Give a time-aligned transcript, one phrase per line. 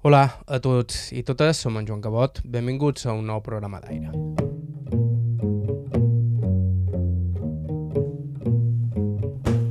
[0.00, 2.38] Hola a tots i totes, som en Joan Cabot.
[2.48, 4.08] Benvinguts a un nou programa d'aire.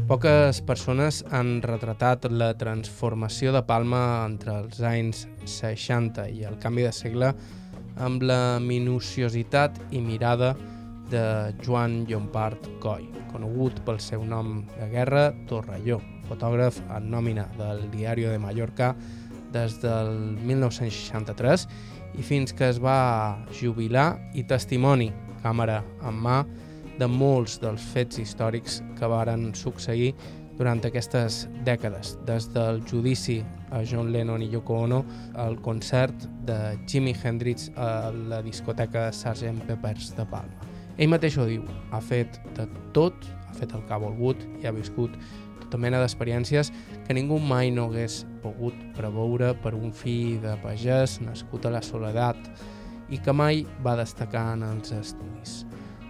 [0.06, 6.86] Poques persones han retratat la transformació de Palma entre els anys 60 i el canvi
[6.86, 7.32] de segle
[7.98, 10.52] amb la minuciositat i mirada
[11.10, 11.24] de
[11.66, 15.98] Joan Llompart Coll, conegut pel seu nom de guerra Torrelló,
[16.30, 18.92] fotògraf en nòmina del Diari de Mallorca
[19.54, 20.12] des del
[20.46, 21.68] 1963
[22.20, 25.12] i fins que es va jubilar i testimoni,
[25.44, 26.42] càmera en mà,
[27.00, 30.12] de molts dels fets històrics que varen succeir
[30.60, 33.38] durant aquestes dècades, des del judici
[33.72, 35.04] a John Lennon i Yoko Ono
[35.40, 39.64] al concert de Jimi Hendrix a la discoteca Sgt.
[39.70, 40.68] Pepper's de Palma.
[41.00, 41.64] Ell mateix ho diu,
[41.96, 43.16] ha fet de tot,
[43.48, 45.16] ha fet el que ha volgut i ha viscut
[45.70, 46.72] tota mena d'experiències
[47.06, 51.84] que ningú mai no hagués pogut preveure per un fill de pagès nascut a la
[51.86, 52.40] soledat
[53.10, 55.64] i que mai va destacar en els estudis.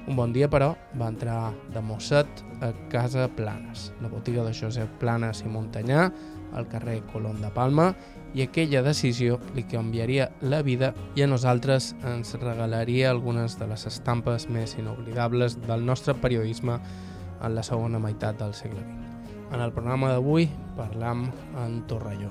[0.08, 4.96] Un bon dia, però, va entrar de mosset a Casa Planes, la botiga de Josep
[5.00, 6.08] Planes i Montanyà,
[6.56, 7.92] al carrer Colón de Palma,
[8.34, 13.86] i aquella decisió li canviaria la vida i a nosaltres ens regalaria algunes de les
[13.90, 19.09] estampes més inoblidables del nostre periodisme en la segona meitat del segle XX.
[19.50, 20.46] En el programa d'avui
[20.78, 21.24] parlam
[21.58, 22.30] en Torrelló.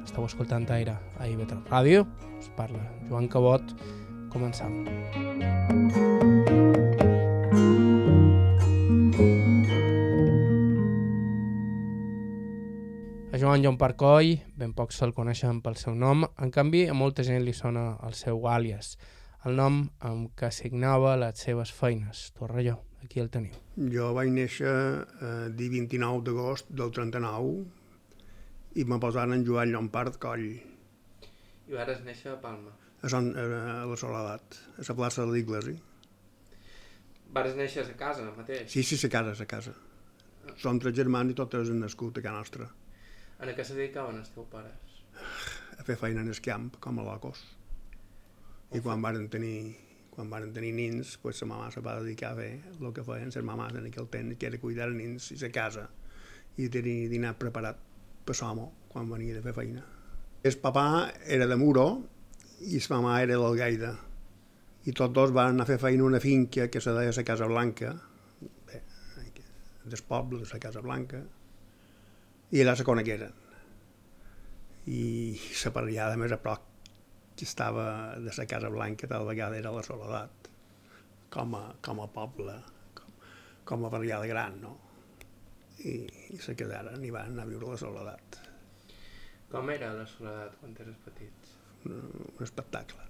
[0.00, 2.06] Esteu escoltant Aire a IB3 Ràdio,
[2.38, 3.74] us parla Joan Cabot,
[4.32, 4.72] començam.
[13.28, 17.26] A Joan Joan Parcoll ben pocs se'l coneixen pel seu nom, en canvi a molta
[17.28, 18.94] gent li sona el seu àlies,
[19.44, 23.54] el nom amb què signava les seves feines, Torrelló, aquí el teniu.
[23.94, 24.74] Jo vaig néixer
[25.28, 27.64] el dia 29 d'agost del 39
[28.80, 30.46] i me posaren en Joan Llompart Coll,
[31.64, 32.72] I vares néixer a Palma.
[33.00, 35.74] a, Son, a la Soledat, a la plaça de l'Iglesi.
[37.32, 38.70] Vares néixer a casa mateix?
[38.70, 39.74] Sí, sí, a casa, a casa.
[40.60, 42.68] Som tres germans i totes han nascut a casa nostra.
[43.40, 45.00] En què se dedicaven els teus pares?
[45.78, 47.40] A fer feina en el camp, com a locos.
[48.74, 49.74] I quan varen tenir,
[50.14, 53.32] quan varen tenir nins, pues, la mamà se va dedicar a fer el que feien
[53.34, 55.88] les mamàs en aquell temps, que era cuidar els nins i la casa
[56.56, 57.80] i tenir dinar preparat
[58.24, 59.82] per l'home quan venia de fer feina.
[60.44, 60.86] El papà
[61.36, 61.86] era de Muro
[62.70, 63.94] i la mamà era d'Algaida.
[64.84, 67.48] I tots dos van anar a fer feina una finca que se deia la Casa
[67.50, 67.94] Blanca,
[68.68, 68.82] bé,
[69.84, 71.24] del poble de la Casa Blanca,
[72.52, 73.32] i allà se conegueren.
[74.86, 75.02] I
[75.64, 76.73] la parellada més a prop
[77.34, 80.48] que estava de la Casa Blanca tal vegada era la Soledat,
[81.34, 82.54] com a, com a poble,
[82.94, 83.14] com,
[83.66, 84.74] com a parellada gran, no?
[85.84, 85.96] I,
[86.34, 88.40] i se quedaren i van anar a viure la Soledat.
[89.50, 91.52] Com era la soledat quan eres petit?
[91.86, 91.98] Un,
[92.34, 93.04] un espectacle.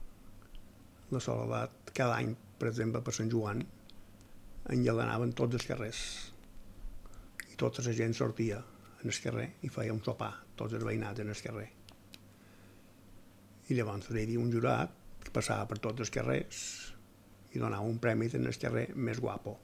[1.12, 3.62] La Soledat, cada any, per exemple, per Sant Joan,
[4.74, 6.00] enllalenaven tots els carrers
[7.52, 8.58] i tota la gent sortia
[9.04, 11.68] en el carrer i feia un sopar, tots els veïnats en el carrer.
[13.68, 14.92] I llavors hi havia un jurat
[15.24, 16.58] que passava per tots els carrers
[17.54, 19.54] i donava un premi en el carrer més guapo.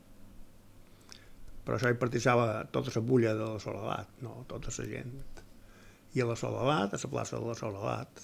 [1.65, 5.17] Però això hi participava tota la bulla de la Soledat, no tota la gent.
[6.17, 8.23] I a la Soledat, a la plaça de la Soledat,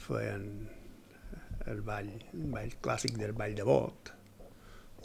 [0.00, 0.46] feien
[1.68, 4.12] el ball, el ball clàssic del ball de bot,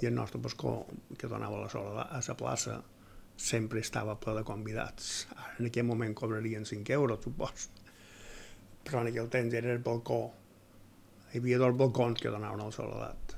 [0.01, 0.75] i el nostre pascó,
[1.17, 2.77] que donava la Soledat, a la plaça,
[3.35, 5.25] sempre estava ple de convidats.
[5.35, 7.69] Ara, en aquell moment cobrarien 5 euros, supos.
[8.85, 10.19] Però en aquell temps era el balcó.
[11.34, 13.38] Hi havia dos balcons que donaven a la soledat.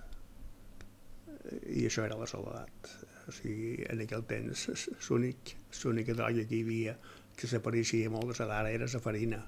[1.72, 2.90] I això era la soledat.
[3.28, 4.66] O sigui, en aquell temps,
[5.08, 5.54] l'únic,
[5.84, 6.98] l'única droga que hi havia
[7.38, 9.40] que s'apareixia molt de la d'ara era la farina.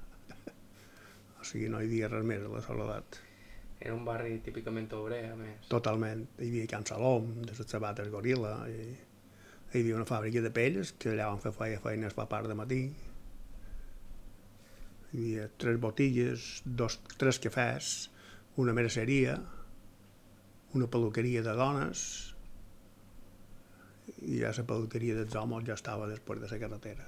[1.40, 3.20] O sigui, no hi havia res més a la soledat.
[3.80, 5.68] Era un barri típicament obrer, a més.
[5.72, 6.26] Totalment.
[6.38, 8.80] Hi havia Can Salom, de les sabates Gorila, i
[9.72, 12.82] hi havia una fàbrica de pells que allà van fer feines per part de matí
[15.10, 18.10] hi havia tres botilles dos, tres cafès
[18.62, 19.38] una merceria
[20.74, 22.02] una peluqueria de dones
[24.22, 27.06] i ja la peluqueria dels homes ja estava després de la carretera.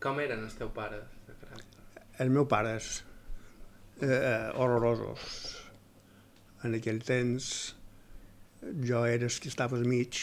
[0.00, 1.20] Com eren els teus pares
[2.20, 2.90] els meus pares
[4.00, 5.26] eh, horrorosos
[6.64, 7.50] en aquell temps
[8.88, 10.20] jo era el que estava al mig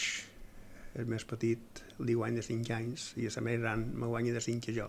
[0.98, 4.42] el més petit li guanya de 5 anys i la més gran me guanya de
[4.42, 4.88] 5 que jo.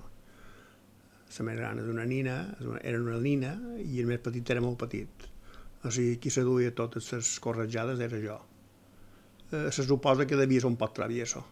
[1.30, 3.52] La més gran és una nina, és una, era una nina
[3.84, 5.28] i el més petit era molt petit.
[5.86, 8.40] O sigui, qui se duia totes les corretjades era jo.
[9.52, 11.46] Eh, se suposa que devia ser un poc travieso,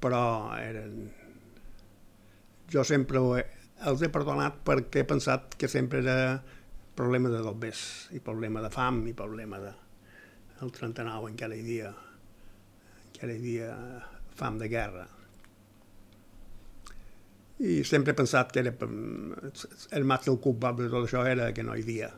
[0.00, 0.22] però
[0.58, 1.04] eren...
[2.72, 3.42] Jo sempre ho he,
[3.90, 6.38] els he perdonat perquè he pensat que sempre era
[6.96, 7.82] problema de dobbers,
[8.16, 9.74] i problema de fam, i problema de...
[10.62, 11.90] El 39 encara hi havia,
[13.10, 13.70] encara hi havia
[14.38, 15.04] fam de guerra.
[17.62, 18.72] I sempre he pensat que era,
[19.94, 22.10] el mat del culpable de tot això era que no hi havia.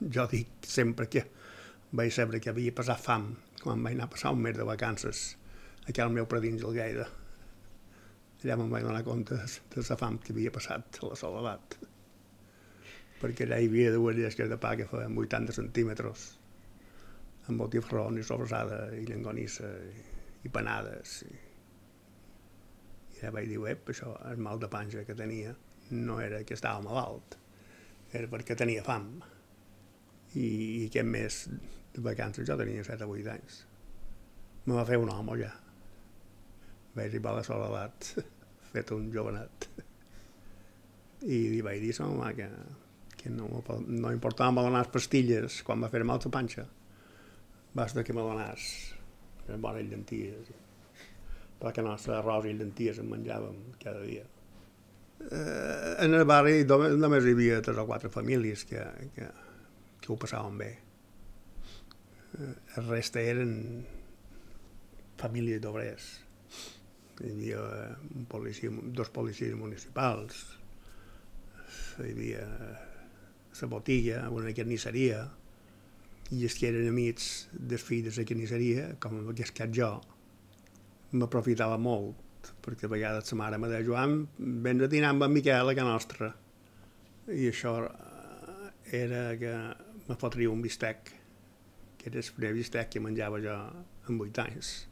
[0.00, 1.24] Jo dic sempre que
[1.90, 5.24] vaig saber que havia passat fam quan vaig anar a passar un mes de vacances
[5.88, 7.06] aquí al meu predins del Gaire
[8.40, 9.36] allà me'n vaig donar compte
[9.74, 11.76] de la fam que havia passat a la soledat
[13.20, 16.28] perquè allà hi havia dues llesques de pa que feien 80 centímetres
[17.50, 20.04] amb botifrón i sobrasada i llengonissa i,
[20.46, 21.34] i panades i,
[23.20, 25.54] allà vaig dir, ep, això, el mal de panxa que tenia
[25.90, 27.36] no era que estava malalt
[28.12, 29.10] era perquè tenia fam.
[30.34, 31.40] I, i aquest mes
[31.94, 33.62] de vacances jo tenia 7 o 8 anys.
[34.66, 35.50] Me va fer un home ja.
[36.94, 38.10] Vaig arribar a la soledat
[38.72, 39.68] fet un jovenet.
[41.26, 42.48] I li vaig dir a mama que,
[43.18, 43.50] que no,
[43.86, 46.66] no importava me donar pastilles quan va fer mal la panxa.
[47.74, 48.70] Basta que me donàs
[49.58, 50.50] bones llenties
[51.60, 54.24] perquè nostre arròs i llenties en menjàvem cada dia.
[55.20, 58.84] Eh, en el barri només hi havia tres o quatre famílies que,
[59.16, 59.28] que,
[60.00, 60.70] que ho passaven bé.
[62.38, 63.52] Eh, el resta eren
[65.20, 66.06] famílies d'obrers.
[67.20, 67.64] Hi havia
[68.16, 70.38] un policia, dos policies municipals,
[72.00, 72.46] hi havia
[73.60, 75.26] la botiga, una carnisseria,
[76.32, 79.90] i els que eren amics dels fills de la carnisseria, com aquest cas jo,
[81.12, 85.34] m'aprofitava molt, perquè a vegades la mare me deia, Joan, vens a dinar amb en
[85.34, 86.30] Miquel a casa nostra.
[87.30, 88.70] I això eh,
[89.04, 89.56] era que
[90.06, 91.16] me fotria un bistec,
[91.98, 94.90] que era el primer bistec que menjava jo amb vuit anys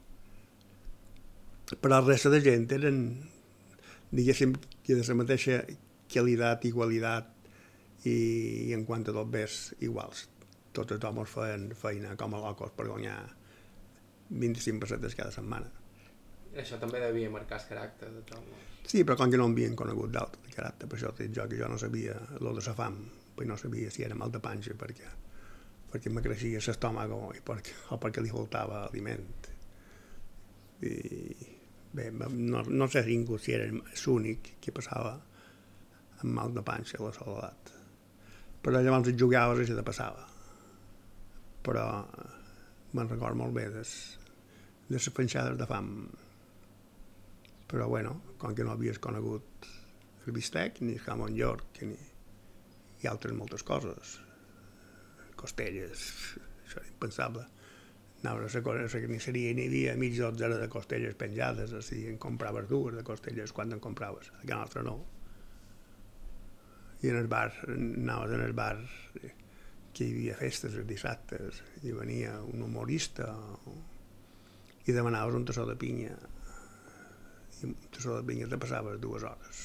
[1.77, 3.01] però la resta de gent eren,
[4.11, 4.55] diguéssim,
[4.85, 5.61] que de la mateixa
[6.09, 7.29] qualitat i qualitat
[8.09, 8.15] i,
[8.69, 10.27] i en quant a tot ves iguals.
[10.73, 13.19] Tots els homes feien feina com a locos per guanyar
[14.31, 15.69] 25 pessetes cada setmana.
[16.57, 18.51] Això també devia marcar el caràcter de tot.
[18.89, 21.59] Sí, però com que no havien conegut d'altre de caràcter, per això t'he jo que
[21.61, 22.99] jo no sabia lo de la fam,
[23.45, 25.11] no sabia si era mal de panxa, perquè,
[25.93, 29.29] perquè me creixia l'estómac o, perquè, o perquè li faltava aliment.
[30.83, 30.93] I,
[31.93, 35.17] bé, no, no sé ningú si era l'únic que passava
[36.19, 37.75] amb mal de panxa a la soledat.
[38.63, 40.25] Però llavors et jugaves i se te passava.
[41.63, 41.85] Però
[42.97, 43.93] me'n record molt bé des,
[44.89, 45.93] de les penjades de fam.
[47.69, 49.69] Però bueno, com que no havies conegut
[50.27, 51.99] el bistec, ni jamón york, ni,
[53.03, 54.17] i altres moltes coses.
[55.39, 56.09] Costelles,
[56.65, 57.47] això era impensable
[58.23, 62.19] anava a la, carnisseria i n'hi havia mig dotzena de costelles penjades, o sigui, en
[62.19, 64.97] compraves dues de costelles quan en compraves, a casa nostra no.
[67.03, 68.79] I en el bar, anaves en el bar
[69.95, 73.31] que hi havia festes els dissabtes, i venia un humorista
[74.87, 76.17] i demanaves un tassó de pinya
[77.63, 79.65] i un tassó de pinya te passaves dues hores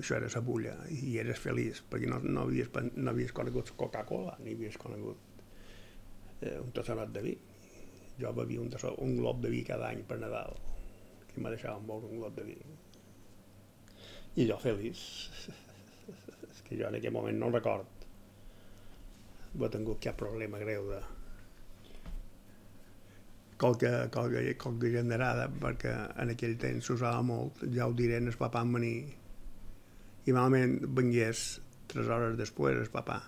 [0.00, 4.36] això era la bulla i eres feliç perquè no, no, havies, no havies conegut Coca-Cola
[4.44, 5.36] ni havies conegut
[6.40, 7.36] eh, un tassanot de vi.
[8.20, 10.56] Jo bevia un, tassó, un glob de vi cada any per Nadal,
[11.28, 12.56] que me deixaven beure un glob de vi.
[14.36, 15.02] I jo feliç.
[16.50, 17.92] És que jo en aquell moment no record
[19.56, 20.98] haver tingut cap problema greu de
[23.58, 28.62] qualque, qualque, qualque generada, perquè en aquell temps s'usava molt, ja ho diré, el papà
[28.66, 28.98] en venir
[30.26, 31.46] i malament vengués
[31.86, 33.20] tres hores després el papà.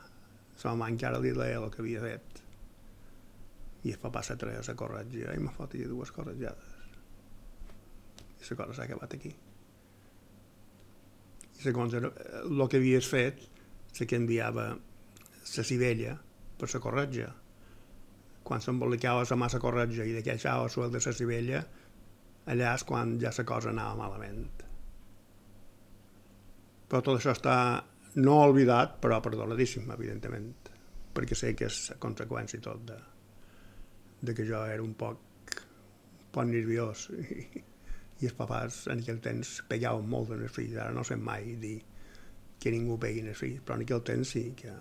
[0.58, 2.40] La mamà encara li deia el que havia fet.
[3.86, 6.74] I el papà se treia la corretja i me fotia dues corretjades.
[8.38, 9.30] I la cosa s'ha acabat aquí.
[11.58, 13.44] I segons el que havies fet
[13.94, 16.16] se canviava la civella
[16.58, 17.30] per la corretja
[18.48, 21.60] quan s'embolicava la massa corretja i d'aquell xau suel de la civella
[22.48, 24.64] allà és quan ja la cosa anava malament.
[26.88, 27.56] Però tot això està
[28.24, 30.48] no oblidat però perdonadíssim evidentment
[31.14, 32.96] perquè sé que és conseqüència tot de,
[34.22, 35.20] de que jo era un poc,
[35.58, 37.44] un poc nerviós i,
[38.22, 41.56] i els papàs en aquell temps pegaven molt en els fills, ara no sé mai
[41.60, 41.76] dir
[42.58, 44.72] que ningú pegui en els fills, però en aquell temps sí que,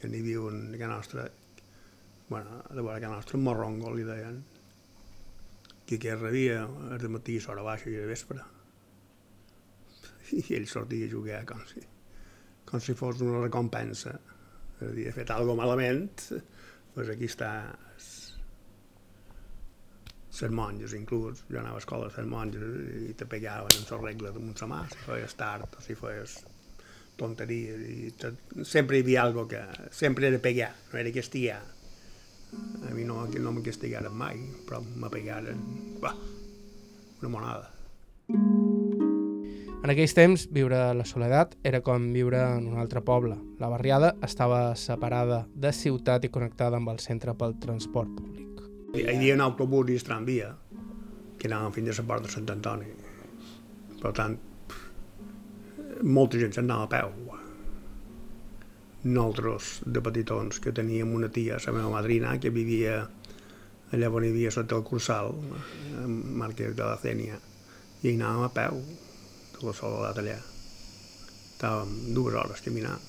[0.00, 1.26] que n'hi havia un que nostre,
[2.30, 4.38] bueno, de veure que nostre morrongo li deien,
[5.84, 8.38] que que rebia el matí, a baixa i de vespre.
[10.38, 11.82] I ell sortia a jugar com si,
[12.64, 14.14] com si fos una recompensa.
[14.78, 16.06] És a dir, fet alguna malament,
[16.94, 17.50] doncs aquí està
[20.40, 21.42] les monges, inclús.
[21.50, 22.62] Jo anava a escola a les monges
[23.10, 26.38] i te pegaven amb la regla damunt la mà, si feies tard o si feies
[27.18, 27.82] tonteries.
[27.90, 28.32] I te,
[28.62, 29.66] sempre hi havia algo que...
[29.90, 31.60] Sempre era pegar, no era castigar.
[32.52, 35.60] A mi no, no me castigaren mai, però me pegaren...
[36.00, 36.14] Bah,
[37.20, 37.70] una monada.
[39.80, 43.38] En aquells temps, viure a la soledat era com viure en un altre poble.
[43.60, 48.60] La barriada estava separada de ciutat i connectada amb el centre pel transport públic.
[48.92, 50.52] Hi havia un autobús i el tramvia
[51.40, 52.92] que anaven fins a la porta de Sant Antoni.
[54.02, 54.36] Per tant,
[56.04, 57.39] molta gent s'anava a peu.
[59.02, 62.98] Nosaltres, de petitons, que teníem una tia, la meva madrina, que vivia
[63.96, 65.32] allà on hi havia sota el Cursal,
[66.42, 67.38] Marquès de la Cènia,
[68.02, 68.82] i hi anàvem a peu,
[69.56, 70.36] de la soledat allà.
[71.54, 73.08] Estàvem dues hores caminant.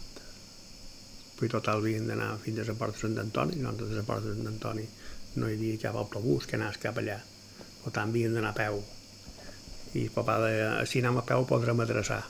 [1.35, 4.07] Però total havien d'anar fins a la porta de Sant Antoni, i nosaltres a la
[4.07, 4.87] porta de Sant Antoni
[5.35, 7.19] no hi havia cap autobús que anés cap allà.
[7.83, 8.79] Per tant, havien d'anar a peu.
[9.91, 12.23] I el papà deia, si anem a peu podrem adreçar.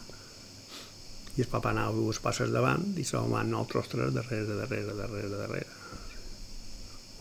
[1.38, 5.30] I el papà anava dues passes davant i som van nosaltres tres darrere, darrere, darrere,
[5.32, 5.80] darrere.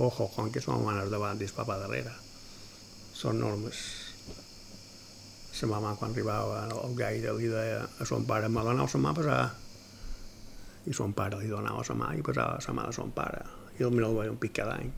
[0.01, 2.15] Ojo, com que som manes davant i el papà darrere.
[3.15, 3.83] Són normes.
[5.61, 9.13] La mama quan arribava al gaire li deia a son pare, me donau la mà
[9.13, 9.43] passar.
[10.89, 13.45] I son pare li donava la mà i passava la mà de son pare.
[13.79, 14.89] I el mirava un pic cada any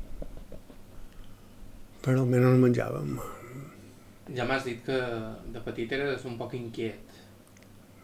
[2.02, 3.14] però almenys menjàvem.
[4.34, 4.98] Ja m'has dit que
[5.54, 7.11] de petit eres un poc inquiet.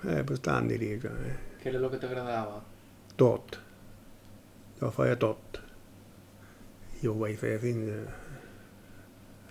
[0.06, 1.12] Eh, bastant diria que...
[1.30, 1.36] Eh.
[1.62, 2.60] Què era el que t'agradava?
[3.18, 3.58] Tot.
[4.78, 5.58] Jo feia tot.
[7.02, 7.98] I ho vaig fer fins a...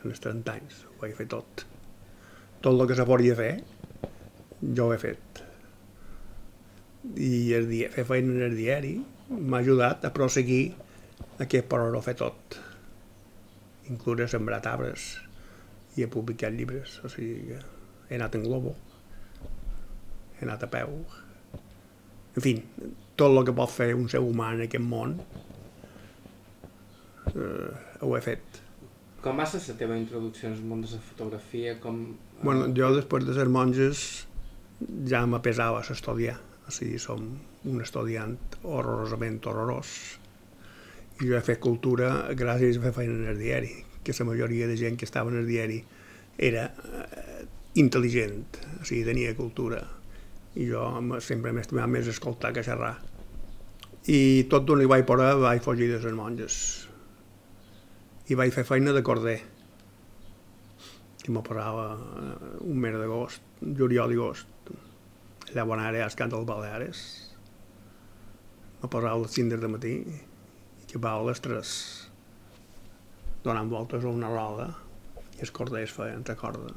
[0.08, 0.86] als 30 anys.
[0.92, 1.66] Ho vaig fer tot.
[2.62, 3.52] Tot el que se podia fer,
[4.62, 5.44] jo ho he fet.
[7.16, 8.96] I el dia, fer feina en el diari
[9.28, 10.64] m'ha ajudat a proseguir
[11.44, 12.58] aquest per fer tot
[13.92, 15.16] inclús he sembrat arbres
[15.98, 17.60] i he publicat llibres, o sigui que
[18.10, 18.76] he anat en globo,
[20.38, 21.02] he anat a peu.
[22.38, 22.54] En fi,
[23.18, 25.18] tot el que pot fer un ser humà en aquest món
[27.34, 27.72] eh,
[28.06, 28.62] ho he fet.
[29.24, 31.76] Com va ser la teva introducció al món de la fotografia?
[31.84, 32.04] Com...
[32.44, 34.06] Bueno, jo després de ser monges
[35.10, 37.26] ja me pesava estudiar, o sigui, som
[37.68, 39.98] un estudiant horrorosament horrorós
[41.18, 43.72] i jo he fet cultura gràcies a fer feina en el diari,
[44.06, 45.80] que la majoria de gent que estava en el diari
[46.38, 47.46] era eh,
[47.82, 49.82] intel·ligent, o sigui, tenia cultura.
[50.58, 50.82] I jo
[51.22, 52.96] sempre m'he estimat més escoltar que xerrar.
[54.10, 56.58] I tot d'on hi vaig parar vaig fugir de les monges.
[58.32, 59.38] I vaig fer feina de corder.
[61.28, 64.74] I me parava eh, un mes d'agost, juliol i agost.
[65.52, 67.06] Allà on ara als Cants dels Baleares.
[68.82, 69.96] Me parava a les 5 de matí
[70.88, 71.78] que va a les 3
[73.48, 74.68] donant voltes a una roda
[75.38, 76.72] i els corders feien la corda.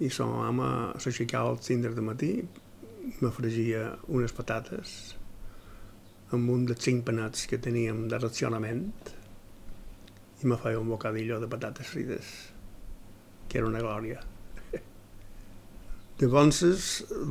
[0.00, 2.32] I la mama s'aixecava al 5 de matí
[3.20, 4.92] m'afregia unes patates
[6.36, 8.84] amb un dels cinc panets que teníem de racionament
[10.40, 12.28] i me feia un bocadillo de patates frites,
[13.48, 14.22] que era una glòria.
[16.20, 16.62] Llavors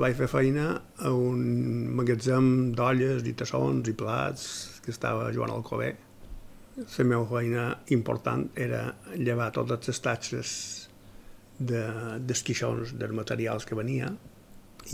[0.01, 1.41] vaig fer feina a un
[1.97, 4.45] magatzem d'olles i tassons i plats
[4.85, 5.95] que estava Joan Alcover.
[6.79, 8.83] La meva feina important era
[9.15, 10.53] llevar totes les taxes
[11.59, 11.83] de,
[12.23, 14.13] dels quixons, dels materials que venia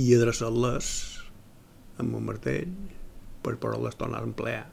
[0.02, 0.92] i adreçar-les
[2.02, 2.74] amb un martell
[3.46, 4.66] per poder-les tornar a emplear.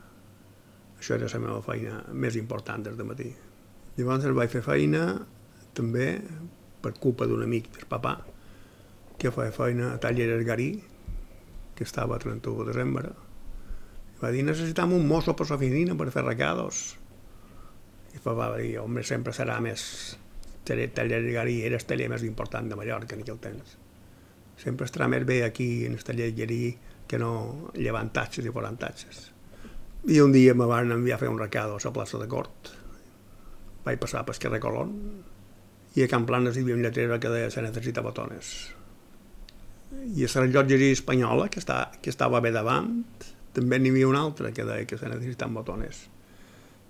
[0.98, 3.28] Això era la meva feina més important des de matí.
[3.98, 5.02] Llavors vaig fer feina
[5.76, 6.06] també
[6.82, 8.16] per culpa d'un amic del papà,
[9.18, 10.70] que feia feina a Taller Garí,
[11.76, 13.12] que estava a 31 de desembre.
[14.16, 16.82] I va dir, necessitam un mosso per l'oficina per fer recados.
[18.12, 19.84] I el va dir, home, sempre serà més...
[20.64, 23.76] Taller Garí era el taller més important de Mallorca en aquell temps.
[24.62, 26.62] Sempre estarà més bé aquí en el taller Garí
[27.08, 29.24] que no llevant tatxes i posant tatxes.
[30.10, 32.74] I un dia me van enviar a fer un recado a la plaça de Cort.
[33.84, 34.94] Vaig passar pel carrer Colón
[35.94, 38.54] i a Can Planes hi havia un lletrero que deia se necessita botones
[39.92, 43.02] i a la rellotgeria espanyola, que, està, que estava bé davant,
[43.56, 46.06] també n'hi havia una altra que deia que se necessitaven botones.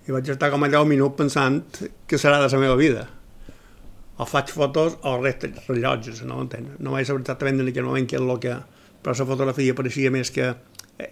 [0.07, 1.63] I vaig estar com a 10 minuts pensant
[2.07, 3.07] que serà de la meva vida.
[4.21, 6.77] O faig fotos o resta rellotges, no entenc.
[6.85, 8.59] No vaig saber exactament en aquell moment què és el que...
[9.03, 10.53] Però la fotografia pareixia més que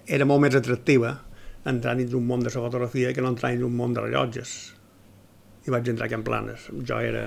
[0.06, 1.16] era molt més atractiva
[1.66, 4.54] entrar dins un món de la fotografia que no entrar dins un món de rellotges.
[5.66, 6.70] I vaig entrar aquí en planes.
[6.86, 7.24] Jo era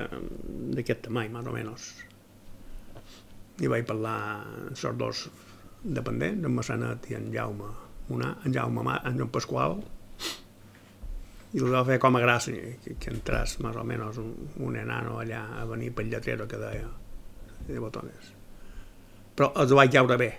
[0.78, 1.92] d'aquest tamany, més o menys
[3.62, 5.26] i vaig parlar amb els dos
[5.84, 7.70] dependents, en Massanet i en Jaume
[8.10, 9.78] Monà, en Jaume en Joan Pasqual,
[11.54, 14.32] i el va fer com a gràcia, que, que entràs més o menys un,
[14.66, 16.88] un enano allà a venir pel lletrero que deia
[17.68, 18.32] de botones.
[19.38, 20.32] Però els vaig caure bé.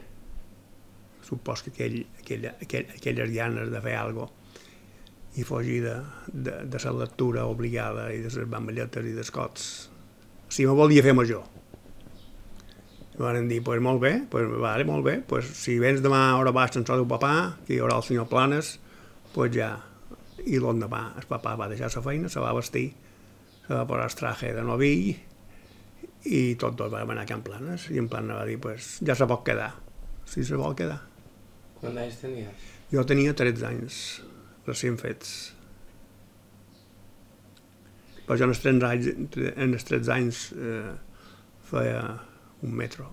[1.25, 4.43] Supos que aquell, aquell, aquell, aquelles llanes de fer alguna
[5.35, 5.95] i fugir de,
[6.31, 9.65] de, de la lectura obligada i de les bamballetes i dels cots.
[10.47, 11.43] Si me volia fer major.
[13.15, 16.39] I van dir, pues molt bé, pues vale, molt bé, pues si vens demà a
[16.39, 17.35] hora baix sense el papà,
[17.67, 18.77] que hi haurà el senyor Planes,
[19.35, 19.73] pues ja.
[20.51, 22.89] I l'endemà el papà va deixar la feina, se va vestir,
[23.65, 25.15] se va posar el traje de novill
[26.25, 29.17] i tot dos vam anar a Can Planes i en Planes va dir, pues ja
[29.17, 29.73] se pot quedar,
[30.29, 31.01] si se vol quedar.
[31.81, 32.71] Quants anys tenies?
[32.93, 33.99] Jo tenia 13 anys
[34.67, 35.35] recient fets.
[38.25, 39.09] Però jo en els 13 anys,
[39.53, 40.93] en els 13 anys eh,
[41.69, 42.05] feia
[42.65, 43.11] un metro.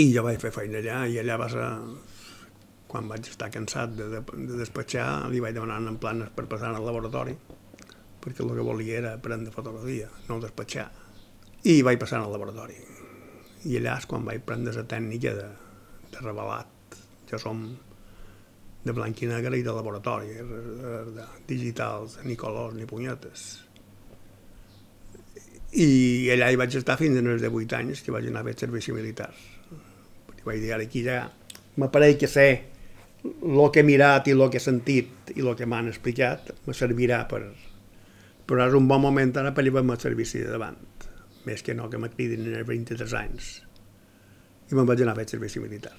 [0.00, 1.66] I jo vaig fer feina allà, i allà va ser
[2.96, 6.72] quan vaig estar cansat de, de, de despatxar, li vaig demanar en planes per passar
[6.72, 7.34] al laboratori,
[8.24, 10.86] perquè el que volia era prendre fotografia, no despatxar.
[11.68, 12.78] I vaig passar al laboratori.
[13.68, 15.48] I allà és quan vaig prendre la tècnica de,
[16.14, 16.96] de revelat.
[17.28, 17.66] Jo som
[18.86, 23.42] de blanc i negre i de laboratori, de digitals, ni colors ni punyetes.
[25.76, 28.56] I allà hi vaig estar fins als de 8 anys, que vaig anar a fer
[28.62, 29.34] servici militar.
[30.38, 31.26] I vaig dir, ara aquí ja
[31.76, 32.46] m'apareix que sé
[33.42, 36.74] el que he mirat i el que he sentit i el que m'han explicat me
[36.76, 37.42] servirà per...
[38.46, 40.76] Però és un bon moment ara per llevar-me el servici de davant,
[41.48, 43.48] més que no que me cridin en els 23 anys.
[44.70, 45.94] I me'n vaig anar a fer servici militar.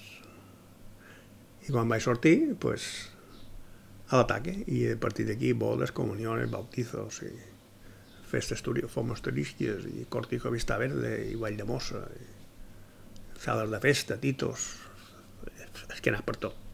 [1.68, 2.88] I quan vaig sortir, pues,
[4.08, 4.54] a l'ataque.
[4.72, 7.34] I a partir d'aquí, bodes, comuniones, bautizos, i
[8.28, 14.18] festes fomos turístiques, i cortijo vista verde, i ball de mossa, i sales de festa,
[14.20, 14.68] titos,
[15.94, 16.67] és que anar per tot.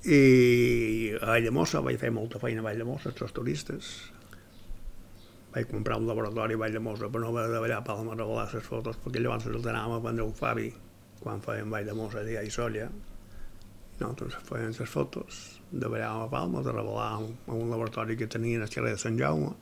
[0.00, 3.90] I a Vall de Mossa vaig fer molta feina a Vall de Mossa, els turistes.
[5.52, 8.14] Vaig comprar un laboratori a Vall de Mossa, però no va de ballar a a
[8.16, 10.72] revelar les fotos, perquè llavors els anàvem a prendre un Fabi,
[11.20, 12.88] quan fèiem Vall de Mossa, dia i Solla,
[14.00, 18.70] nosaltres feien les fotos ballar a Palma, de revelar en un laboratori que tenien al
[18.70, 19.52] carrer de Sant Jaume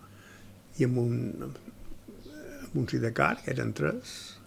[0.78, 1.50] i amb un,
[2.62, 4.38] amb un sidecar, que eren tres,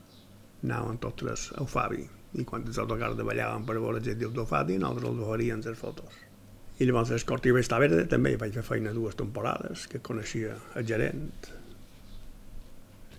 [0.64, 2.21] anaven tots tres al Fabi.
[2.40, 6.20] I quan els autocars de ballaven per veure del Fabi, nosaltres els faríem les fotos.
[6.82, 11.50] I llavors l'escortiva estava verde, també vaig fer feina dues temporades, que coneixia el gerent.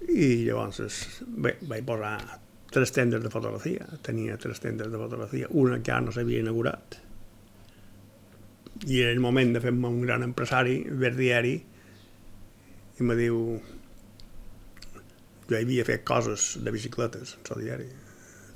[0.09, 0.81] I llavors
[1.23, 2.17] bé, vaig posar
[2.73, 3.87] tres tendes de fotografia.
[4.03, 5.51] Tenia tres tendes de fotografia.
[5.51, 6.99] Una que ara no s'havia inaugurat.
[8.89, 11.55] I era el moment de fer-me un gran empresari, ver diari,
[12.99, 13.61] i me diu...
[15.51, 17.89] Jo havia fet coses de bicicletes, en el diari.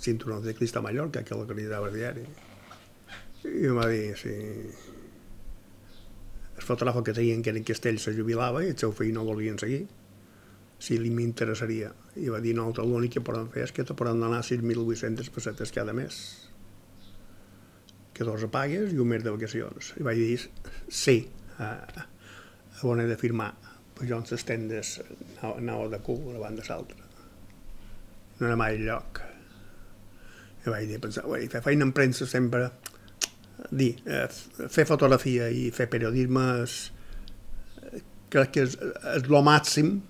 [0.03, 2.25] Cinturons de Crista Mallorca, que la cridava diari.
[3.47, 4.35] I em va dir, sí...
[6.57, 9.27] El fotògraf que tenien que era en Castell se jubilava i el seu fill no
[9.29, 9.85] volien seguir
[10.79, 11.93] si li m'interessaria.
[12.17, 15.73] I va dir, no, l'únic que podem fer és que te podem donar 6.800 pessetes
[15.73, 16.21] cada mes
[18.17, 19.93] que dos pagues i un mes de vacacions.
[20.01, 20.39] I vaig dir,
[20.89, 21.19] sí,
[21.61, 23.53] a, a on he de firmar.
[23.97, 24.97] Pues jo en les tendes
[25.45, 27.05] anava de cul una banda l'altra.
[28.39, 29.21] No era mai lloc.
[30.67, 32.69] I vaig dir, pensar, vaig fer feina en premsa sempre,
[33.71, 34.27] dir, eh,
[34.73, 36.77] fer fotografia i fer periodisme és,
[38.35, 38.75] crec que és,
[39.15, 40.01] és el màxim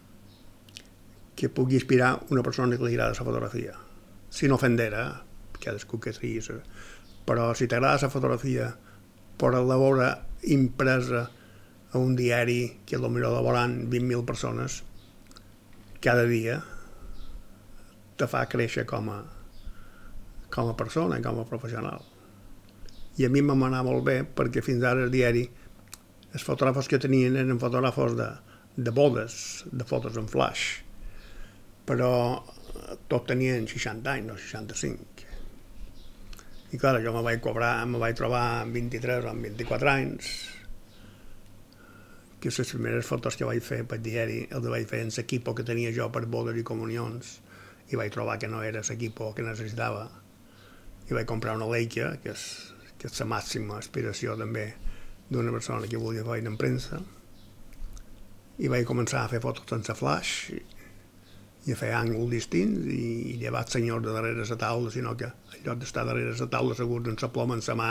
[1.36, 3.76] que pugui inspirar una persona que li agrada la fotografia.
[4.32, 5.08] Sin ofender, eh?
[5.60, 6.40] cadascú que sigui.
[7.28, 8.70] Però si t'agrada la fotografia
[9.36, 10.08] per la veure
[10.56, 11.26] impresa
[11.92, 14.82] a un diari que potser la veuran 20.000 persones
[16.00, 16.62] cada dia,
[18.16, 19.20] te fa créixer com a,
[20.52, 22.02] com a persona, com a professional.
[23.16, 25.46] I a mi m'ha anat molt bé perquè fins ara el diari
[26.36, 28.28] els fotògrafos que tenien eren fotògrafos de,
[28.76, 30.86] de bodes, de fotos en flash
[31.86, 32.10] però
[33.06, 35.24] tots tenien 60 anys, no 65.
[36.74, 40.32] I clar, jo me vaig cobrar, me vaig trobar amb 23 o amb 24 anys,
[42.42, 45.64] que les primeres fotos que vaig fer per diari els vaig fer en l'equipo que
[45.66, 47.38] tenia jo per bodes i comunions
[47.90, 50.04] i vaig trobar que no era l'equipo que necessitava
[51.06, 52.46] i vaig comprar una Leica que és,
[52.98, 54.72] que és la màxima aspiració també
[55.30, 57.00] d'una persona que volia fer en premsa
[58.58, 60.32] i vaig començar a fer fotos sense flash
[61.66, 65.26] i a fer àngol distints i, i llevat senyor de darrere la taula, sinó que
[65.26, 67.90] en lloc d'estar darrere la taula segurs amb la ploma en la mà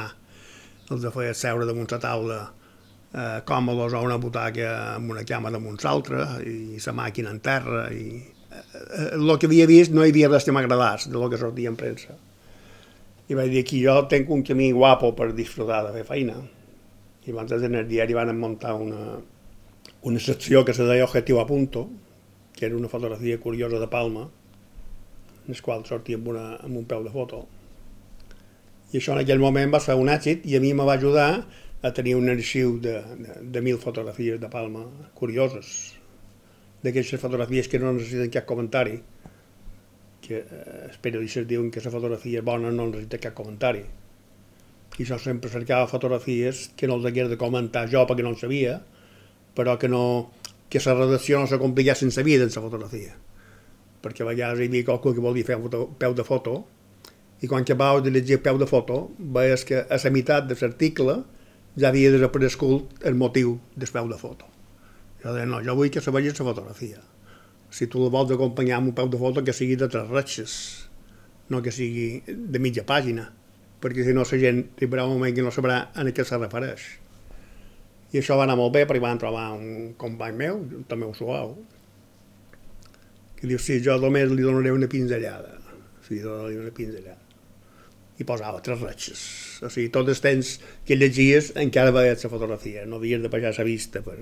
[0.91, 5.51] els de fer seure damunt la taula eh, còmodes o una butaca amb una cama
[5.51, 10.13] damunt l'altra i la màquina en terra i eh, el que havia vist no hi
[10.13, 12.15] havia res que m'agradàs de lo que sortia en premsa
[13.27, 16.35] i vaig dir que jo tinc un camí guapo per disfrutar de fer feina.
[17.25, 19.17] I abans en el diari van muntar una,
[20.05, 21.87] una secció que se deia Objetivo a Punto,
[22.53, 24.29] que era una fotografia curiosa de Palma,
[25.47, 27.45] en el qual sortia amb, una, amb un peu de foto.
[28.93, 31.29] I això en aquell moment va ser un èxit i a mi me va ajudar
[31.81, 34.85] a tenir un arxiu de, de, de mil fotografies de Palma
[35.17, 35.95] curioses,
[36.85, 38.99] d'aquestes fotografies que no necessiten cap comentari,
[40.25, 40.41] que
[40.87, 43.83] els periodistes diuen que la fotografia és bona no necessita cap comentari.
[44.95, 48.39] I jo sempre cercava fotografies que no els hagués de comentar jo perquè no en
[48.39, 48.79] sabia,
[49.55, 50.31] però que no
[50.69, 53.13] que la redacció no se compliqués sense vida en la fotografia.
[54.01, 56.55] Perquè a vegades hi havia qualcú que volia fer foto, peu de foto
[57.41, 61.17] i quan acabaves de llegir peu de foto veies que a la meitat de l'article
[61.75, 64.45] ja havia desaparegut el motiu del peu de foto.
[65.23, 67.01] Jo deia, no, jo vull que se vegi la fotografia.
[67.75, 70.53] Si tu la vols acompanyar amb un peu de foto, que sigui de tres ratxes,
[71.51, 73.27] no que sigui de mitja pàgina,
[73.83, 76.85] perquè si no la gent arribarà un moment que no sabrà a què se refereix.
[78.13, 81.57] I això va anar molt bé perquè van trobar un company meu, també ho suau,
[83.35, 85.57] que diu, sí, jo només li donaré una pinzellada.
[86.07, 87.19] Sí, donaré una pinzellada.
[88.15, 89.21] I posava tres ratxes.
[89.65, 90.55] O sigui, tot el temps
[90.87, 94.15] que llegies encara veies la fotografia, no havies de baixar la vista per...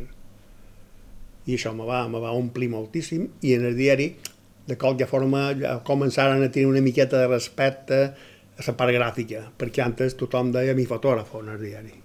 [1.46, 4.14] I això me va, me va omplir moltíssim i en el diari
[4.68, 8.00] de qualque forma ja començaren a tenir una miqueta de respecte
[8.54, 12.04] a la part gràfica, perquè antes tothom deia mi fotògrafo en el diari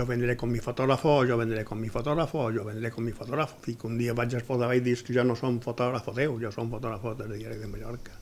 [0.00, 3.56] yo vendré con mi fotógrafo, yo vendré con mi fotógrafo, yo vendré con mi fotógrafo.
[3.66, 6.52] I que un dia vaig exposar i dir que jo no som fotògrafo teu, jo
[6.52, 8.14] som fotògrafo del diari de Mallorca.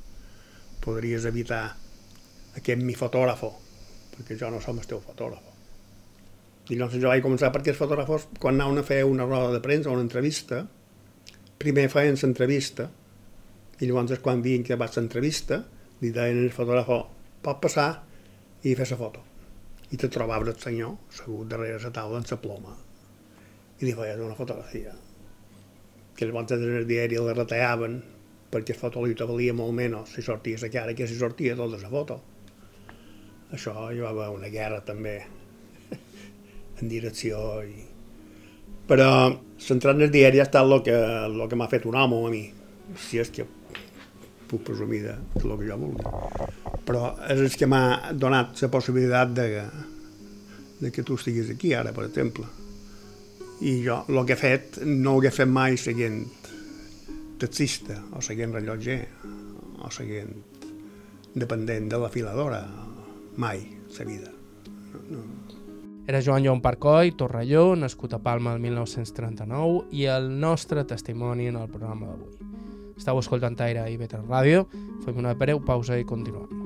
[0.81, 1.77] Podries evitar
[2.57, 3.53] aquest mi fotógrafo,
[4.17, 5.48] perquè jo no som el teu fotògrafo.
[6.69, 9.61] I llavors jo vaig començar perquè els fotògrafos, quan anaven a fer una roda de
[9.65, 10.67] premsa o una entrevista,
[11.59, 12.91] primer feien l'entrevista,
[13.81, 15.63] i llavors quan vien que va l'entrevista,
[16.03, 16.99] li deien al fotògrafo,
[17.43, 17.89] pot passar
[18.63, 19.25] i fer la foto.
[19.89, 22.77] I te trobaves el senyor segut darrere la taula amb la ploma.
[23.81, 24.93] I li feies una fotografia
[26.19, 28.01] que els bons del diari la retallaven
[28.51, 31.91] perquè el fotolito valia molt menys si sortia la cara que si sortia tota la
[31.93, 32.17] foto.
[33.55, 35.21] Això hi va haver una guerra també
[36.83, 37.85] en direcció i...
[38.89, 39.09] però
[39.61, 42.31] centrant en el diari ha estat el que, el que m'ha fet un home a
[42.33, 42.45] mi
[42.97, 43.45] si és que
[44.49, 46.05] puc presumir de, de lo que jo vulgui.
[46.89, 49.49] Però és el que m'ha donat la possibilitat de,
[50.81, 52.49] de que tu estiguis aquí ara, per exemple.
[53.61, 56.23] I jo el que he fet no ho he fet mai seguint
[57.43, 59.01] taxista o seguint rellotger
[59.85, 60.33] o seguint
[61.39, 62.63] dependent de la filadora,
[63.37, 63.67] mai,
[63.99, 64.33] la vida.
[65.11, 65.38] No, no.
[66.09, 71.59] Era Joan Joan Parcoi, Torrelló, nascut a Palma el 1939 i el nostre testimoni en
[71.61, 72.49] el programa d'avui.
[72.97, 74.65] Estau escoltant Aire i Betra Ràdio.
[75.05, 76.58] Fem una breu pausa i continuem.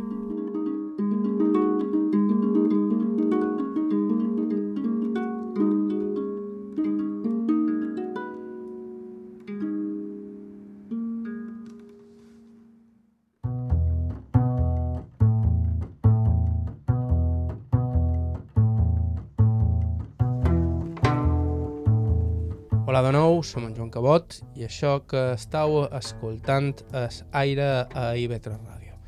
[23.47, 26.75] Som en Joan Cabot i això que estàu escoltant
[27.05, 28.99] és Aire a IB3 Ràdio.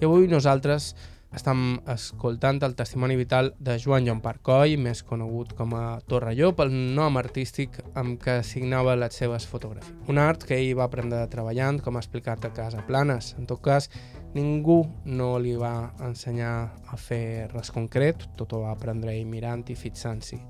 [0.00, 0.92] I avui nosaltres
[1.32, 6.74] estem escoltant el testimoni vital de Joan Joan Parcoi, més conegut com a Torrelló, pel
[6.96, 9.96] nom artístic amb què signava les seves fotografies.
[10.12, 13.32] Un art que ell va aprendre treballant, com ha explicat a Casa Planes.
[13.40, 13.88] En tot cas,
[14.36, 16.52] ningú no li va ensenyar
[16.92, 20.42] a fer res concret, tot ho va aprendre ell mirant i fixant-s'hi.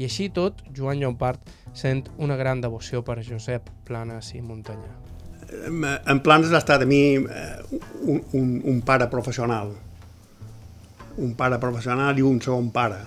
[0.00, 4.94] I així tot, Joan Llompart sent una gran devoció per Josep Planes i Muntanyà.
[6.08, 7.48] En Planes ha estat a mi eh,
[8.08, 9.74] un, un, un pare professional,
[11.20, 13.02] un pare professional i un segon pare.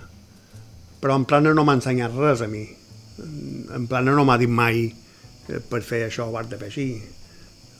[1.01, 2.62] Però en Planes no m'ha ensenyat res a mi.
[3.73, 6.88] En Planes no m'ha dit mai eh, per fer això ho has de fer així.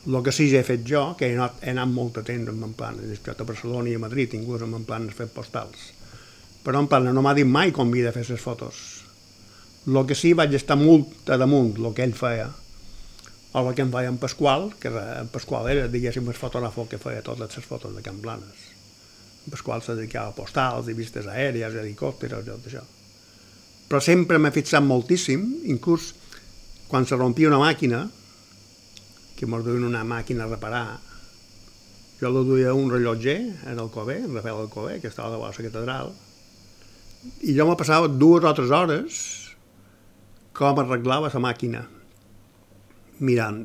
[0.08, 2.50] El que sí que he fet jo, que he anat, he anat molt a temps
[2.50, 5.30] amb en Planes, he estat a Barcelona i a Madrid, inclús amb en Planes fent
[5.38, 5.92] postals.
[6.66, 9.03] Però en Planes no m'ha dit mai com havia de fer les fotos
[9.86, 12.50] el que sí vaig estar molt a damunt el que ell feia
[13.54, 17.22] el que em feia en Pasqual, que en Pasqual era, diguéssim, el fotògraf que feia
[17.22, 18.64] totes les fotos de Can Blanes.
[19.46, 22.82] En Pasqual se dedicava a postals i vistes aèries, helicòpters, tot això.
[23.86, 26.14] Però sempre m'he fixat moltíssim, inclús
[26.90, 28.08] quan se rompia una màquina,
[29.36, 30.98] que mos duien una màquina a reparar,
[32.18, 33.38] jo la duia un rellotger
[33.70, 36.10] en el Cové, en Rafael Alcobé, que estava de la catedral,
[37.42, 39.22] i jo me passava dues o tres hores
[40.54, 41.82] com arreglava la màquina,
[43.18, 43.64] mirant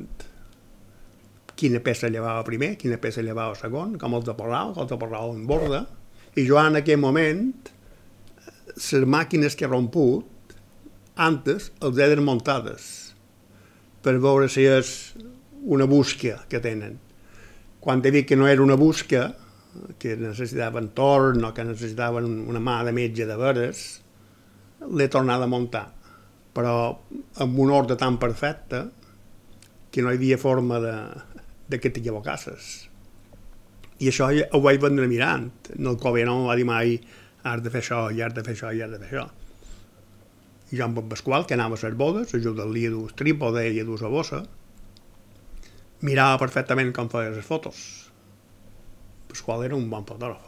[1.60, 5.44] quina peça llevava primer, quina peça llevava segon, com els deporrava, com els deporrava en
[5.46, 5.84] borda,
[6.34, 7.52] i jo en aquell moment,
[8.74, 10.56] les màquines que he romput,
[11.20, 12.88] antes els he desmuntades
[14.00, 15.12] per veure si és
[15.68, 16.96] una busca que tenen.
[17.80, 19.28] Quan he dit que no era una busca,
[20.00, 23.84] que necessitaven torn o que necessitaven una mà de metge de veres,
[24.88, 25.86] l'he tornat a muntar.
[26.56, 26.74] Però
[27.44, 28.84] amb un ordre tan perfecte
[29.90, 30.94] que no hi havia forma de,
[31.70, 32.70] de que t'equivocasses.
[34.00, 35.50] I això ho vaig vendre mirant.
[35.76, 36.96] El Cove no va dir mai
[37.42, 39.26] has de fer això, i has de fer això, i has de fer això.
[40.70, 43.80] I jo amb en Pasqual, que anava a les bodes, ajuda-li a dur trípode i
[43.80, 44.44] a dur la bossa,
[46.06, 47.82] mirava perfectament com feia les fotos.
[49.30, 50.46] Pasqual era un bon fotògraf.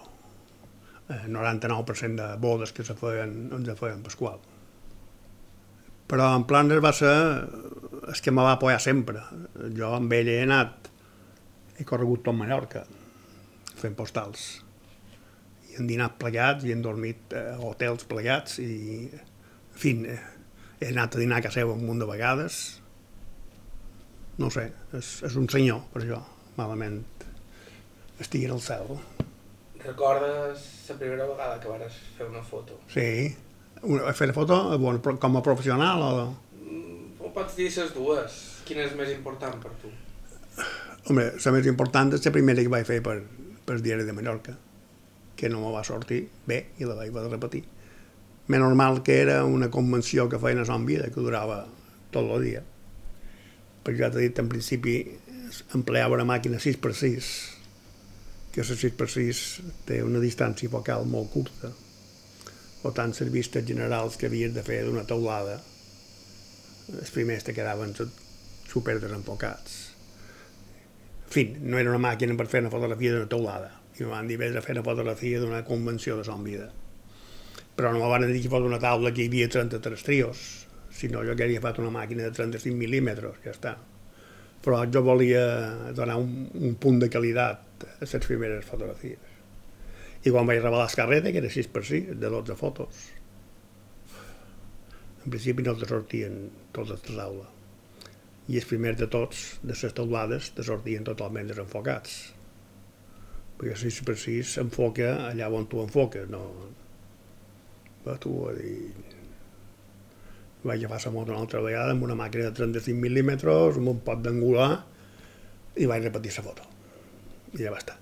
[1.12, 4.40] El 99% de bodes que se feien, ens feien Pasqual.
[6.12, 9.22] Però en plan va ser el que me va apoyar sempre.
[9.72, 10.90] Jo amb ell he anat,
[11.78, 12.82] he corregut tot Mallorca,
[13.80, 14.42] fent postals.
[15.70, 21.16] I hem dinat plegats i hem dormit a hotels plegats i, en fi, he anat
[21.16, 22.58] a dinar a casa seva un munt de vegades,
[24.36, 24.66] no sé,
[24.98, 26.18] és, és un senyor, per això,
[26.58, 26.98] malament
[28.20, 28.98] estigui el cel.
[29.80, 32.76] Recordes la primera vegada que vas fer una foto?
[32.92, 33.08] Sí,
[33.82, 36.10] una, fer una foto bon, com a professional o...
[36.62, 38.40] Mm, o pots dir les dues?
[38.66, 39.92] Quina és més important per tu?
[41.10, 43.18] Home, la més important és la primera que vaig fer per,
[43.66, 44.56] per diari de Mallorca,
[45.36, 47.64] que no me va sortir bé i la vaig repetir.
[48.50, 51.64] Més normal que era una convenció que feien a Son Vida, que durava
[52.12, 52.62] tot el dia
[53.82, 54.96] perquè ja t'he dit en principi
[55.76, 57.30] empleava una màquina 6x6
[58.52, 59.40] que la 6x6
[59.88, 61.72] té una distància focal molt curta
[62.82, 65.60] o tant les vistes generals que havies de fer d'una taulada
[66.92, 67.94] els primers te quedaven
[68.68, 69.78] super desenfocats
[71.22, 74.28] en fi, no era una màquina per fer una fotografia d'una taulada i em van
[74.28, 76.68] dir vés a fer una fotografia d'una convenció de son vida
[77.76, 80.42] però no me van dir que fos una taula que hi havia 33 trios
[80.92, 83.72] si no jo hauria fet una màquina de 35 mil·límetres, ja està.
[84.62, 85.42] Però jo volia
[85.96, 89.31] donar un, un punt de qualitat a les primeres fotografies.
[90.22, 93.08] I quan vaig revelar carreta, que era 6 per 6, de 12 fotos,
[95.24, 96.38] en principi no te sortien
[96.74, 97.48] totes de taula.
[98.50, 102.16] I els primers de tots, de les taulades, te sortien totalment desenfocats.
[103.58, 106.42] Perquè 6 per 6 s'enfoca allà on tu enfoques, no...
[108.02, 108.90] Va, tu, a dir,
[110.66, 114.02] vaig agafar la moto una altra vegada amb una màquina de 35 mil·límetres, amb un
[114.06, 114.72] pot d'angular,
[115.78, 116.66] i vaig repetir la foto.
[117.54, 118.01] I ja va estar.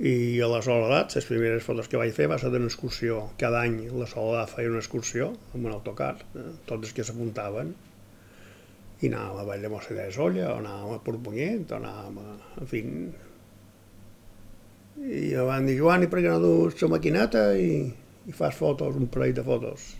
[0.00, 3.20] I a la Soledat, les primeres fotos que vaig fer va ser d'una excursió.
[3.40, 6.46] Cada any la Soledat feia una excursió amb un autocar, eh?
[6.68, 7.74] tots els que s'apuntaven,
[9.00, 12.36] i anàvem a Vall de Mossa de Solla, o anàvem a Portbunyent, o anàvem a...
[12.60, 12.84] En fi...
[15.00, 17.72] I van dir, Joan, i per què no dus la maquineta i,
[18.28, 19.92] i fas fotos, un parell de fotos?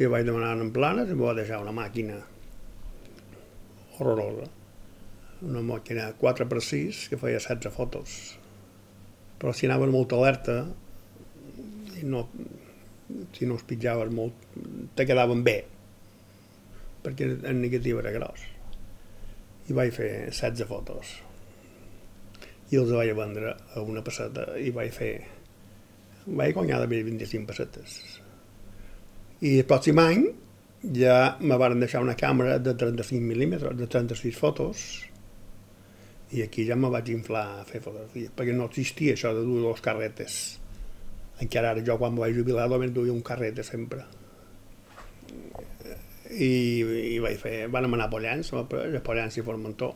[0.00, 2.16] i vaig demanar en planes i em va deixar una màquina
[3.98, 4.46] horrorosa
[5.44, 8.14] una màquina 4x6 que feia 16 fotos
[9.40, 10.60] però si anaven molt alerta
[12.00, 12.26] i no,
[13.36, 14.54] si no es pitjaves molt
[14.96, 15.58] te quedaven bé
[17.00, 18.44] perquè en negatiu era gros.
[19.72, 21.14] I vaig fer 16 fotos.
[22.70, 25.14] I els vaig vendre a una passeta i vaig fer
[26.26, 28.00] vaig guanyar de 25 pessetes
[29.40, 30.24] i el pròxim any
[30.96, 34.82] ja me van deixar una càmera de 35 mil·límetres, de 36 fotos,
[36.32, 39.62] i aquí ja me vaig inflar a fer fotografies, perquè no existia això de dur
[39.64, 40.36] dos carretes.
[41.42, 44.04] Encara ara jo quan vaig jubilar només duia un carrete sempre.
[46.30, 46.52] I,
[47.14, 48.62] i vaig fer, van anar a Pollans, a
[49.02, 49.90] Pollans i Formentó,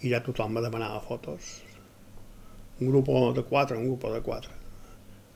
[0.00, 1.58] i ja tothom me demanava fotos.
[2.80, 4.56] Un grup de quatre, un grup de quatre.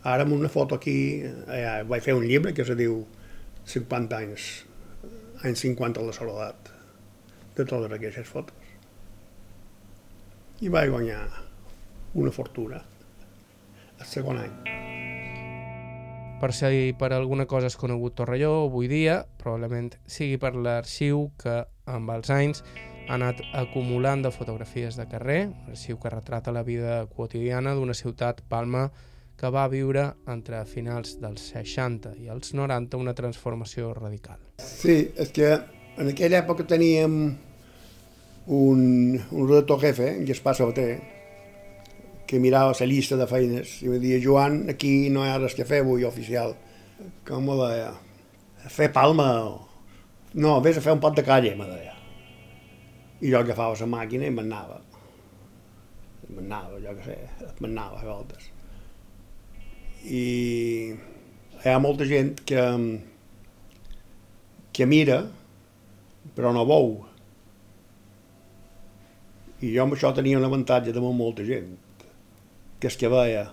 [0.07, 3.03] Ara amb una foto aquí, eh, vaig fer un llibre que se diu
[3.67, 4.65] 50 anys,
[5.45, 6.71] anys 50 a la soledat,
[7.57, 8.56] de totes aquestes fotos.
[10.57, 11.21] I vaig guanyar
[12.17, 12.79] una fortuna
[14.01, 14.55] el segon any.
[16.41, 21.63] Per si per alguna cosa és conegut Torrelló avui dia, probablement sigui per l'arxiu que
[21.93, 22.63] amb els anys
[23.07, 28.41] ha anat acumulant de fotografies de carrer, arxiu que retrata la vida quotidiana d'una ciutat,
[28.49, 28.89] Palma,
[29.37, 34.41] que va viure entre finals dels 60 i els 90 una transformació radical.
[34.57, 35.53] Sí, és que
[35.97, 37.37] en aquella època teníem
[38.47, 41.01] un, un redactor jefe, en Gaspar Sabater,
[42.27, 45.55] que mirava la llista de feines i em deia, Joan, aquí no hi ha res
[45.55, 46.57] que fer avui oficial.
[47.29, 47.93] Com me deia?
[48.73, 49.55] Fer palma o...
[50.35, 51.95] No, vés a fer un pot de calle, me deia.
[53.23, 54.83] I jo agafava la màquina i m'anava.
[56.35, 57.19] M'anava, jo què sé,
[57.63, 58.51] m'anava a voltes
[60.07, 62.63] i hi ha molta gent que,
[64.73, 65.25] que mira,
[66.37, 67.06] però no veu.
[69.57, 71.71] I jo amb això tenia un avantatge damunt molta gent,
[72.77, 73.47] que és que veia,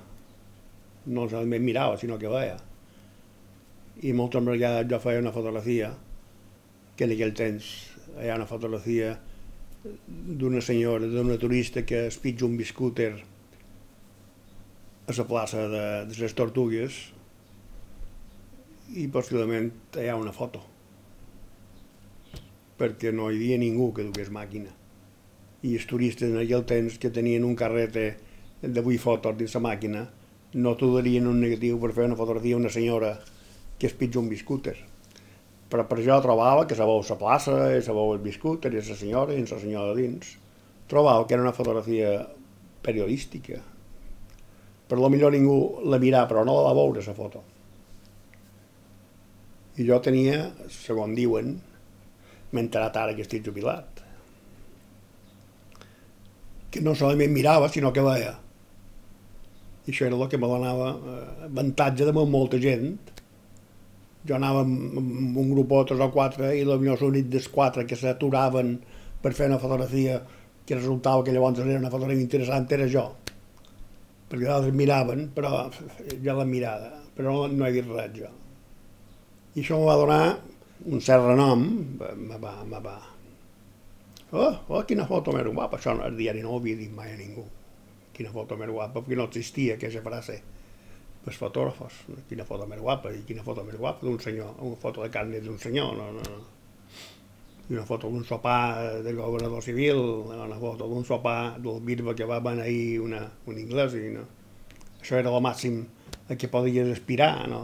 [1.15, 2.57] no solament mirava, sinó que veia.
[4.03, 5.93] I moltes vegades jo feia una fotografia,
[6.97, 7.69] que en aquell temps
[8.19, 9.13] hi ha una fotografia
[10.43, 13.13] d'una senyora, d'una turista que es pitja un biscúter
[15.07, 16.99] a la plaça de, de les Tortugues
[18.99, 20.61] i possiblement hi ha una foto
[22.79, 24.71] perquè no hi havia ningú que dugués màquina
[25.63, 28.07] i els turistes en aquell temps que tenien un carrete
[28.61, 30.07] de 8 fotos dins la màquina
[30.53, 33.15] no t'ho darien un negatiu per fer una fotografia a una senyora
[33.79, 34.77] que es pitja un biscúter
[35.73, 39.33] però per això trobava que sabeu la plaça, i sabeu el biscúter, i la senyora,
[39.33, 40.35] i la senyora dins.
[40.85, 42.11] Trobava que era una fotografia
[42.85, 43.57] periodística.
[44.85, 47.41] Per lo millor ningú la mirava, però no la va veure, la foto.
[49.81, 51.55] I jo tenia, segons diuen,
[52.51, 53.92] m'he enterat ara que estic jubilat,
[56.73, 58.33] que no solament mirava, sinó que veia.
[59.83, 62.95] I això era el que me donava eh, avantatge de molta gent,
[64.27, 67.99] jo anava amb, un grup o tres o quatre i potser l'únic dels quatre que
[67.99, 68.77] s'aturaven
[69.23, 70.21] per fer una fotografia
[70.63, 73.09] que resultava que llavors era una fotografia interessant era jo.
[74.31, 75.67] Perquè altres miraven però
[76.23, 78.31] jo la mirada però no, no he dit res jo.
[79.53, 80.21] I això em va donar
[80.87, 81.67] un cert renom
[81.99, 83.12] me va, me va
[84.33, 87.19] oh, oh, quina foto més guapa això al diari no ho havia dit mai a
[87.19, 87.45] ningú
[88.13, 90.41] quina foto més guapa perquè no existia aquesta frase
[91.23, 95.03] els fotògrafos, quina foto més guapa, i quina foto més guapa d'un senyor, una foto
[95.05, 96.41] de carne d'un senyor, no, no, no.
[97.69, 100.01] I una foto d'un sopar del governador civil,
[100.35, 104.25] una foto d'un sopar del bisbe que va beneir una, un anglès, i no.
[104.99, 105.79] Això era el màxim
[106.27, 107.63] a què podies aspirar, no?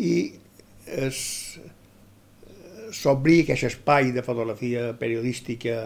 [0.00, 0.14] I
[0.86, 1.20] es,
[2.92, 5.76] s'obri aquest espai de fotografia periodística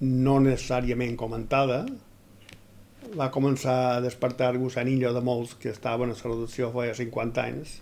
[0.00, 1.84] no necessàriament comentada,
[3.16, 7.78] va començar a despertar gusanillo de molts que estaven a la redacció feia 50 anys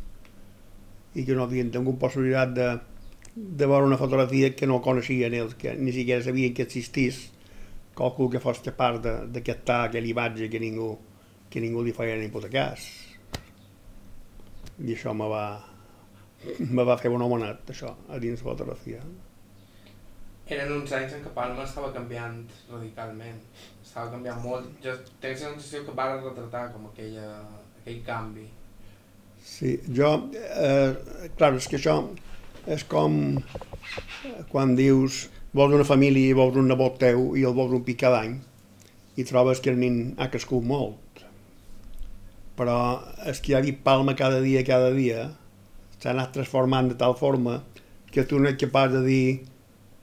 [1.15, 2.69] i que no havien tingut possibilitat de,
[3.35, 7.29] de veure una fotografia que no coneixien ells, que ni siquiera sabien que existís
[7.99, 10.93] qualcú que fos capaç de, de captar aquella imatge que ningú,
[11.51, 12.87] que ningú li feia ni puta cas.
[14.79, 15.45] I això me va,
[16.77, 19.01] me va fer un homenat, això, a dins fotografia.
[20.49, 22.39] Eren uns anys en què Palma estava canviant
[22.71, 23.43] radicalment
[23.89, 24.69] estava canviant molt.
[24.85, 27.27] Jo tinc la sensació que va retratar com aquella,
[27.81, 28.47] aquell canvi.
[29.49, 31.97] Sí, jo, eh, clar, és que això
[32.69, 33.39] és com
[34.53, 38.03] quan dius vols una família i vols un nebot teu i el vols un pic
[38.03, 38.35] cada any
[39.17, 41.23] i trobes que el nin ha crescut molt.
[42.59, 42.79] Però
[43.31, 45.31] és que ha dit palma cada dia, cada dia,
[45.99, 47.63] s'ha anat transformant de tal forma
[48.11, 49.27] que tu no ets capaç de dir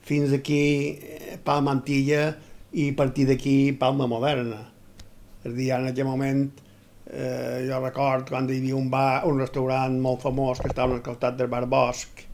[0.06, 0.64] fins aquí
[1.02, 2.36] eh, palma antilla
[2.76, 4.60] i a partir d'aquí Palma Moderna.
[5.44, 6.42] És a dir, en aquell moment
[7.08, 11.04] eh, jo record quan hi havia un bar, un restaurant molt famós que estava al
[11.06, 12.26] costat del bar Bosch,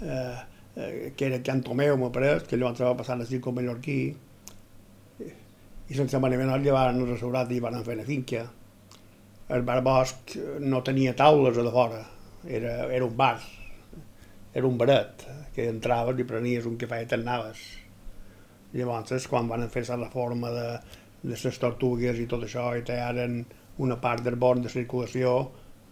[0.00, 0.36] eh,
[0.76, 4.00] eh, que era Can Tomeu, m'ha pareix, que llavors va passar a Mallorquí,
[5.86, 8.46] i sense manament el llevaren al restaurant i van fer una finca.
[9.48, 12.00] El bar Bosch no tenia taules a de fora,
[12.48, 13.40] era, era un bar,
[14.54, 17.66] era un baret, que entraves i prenies un cafè i t'anaves
[18.76, 20.66] Llavors, quan van fer la reforma de,
[21.22, 23.38] de les tortugues i tot això, i tallaren
[23.82, 25.36] una part del bon de circulació,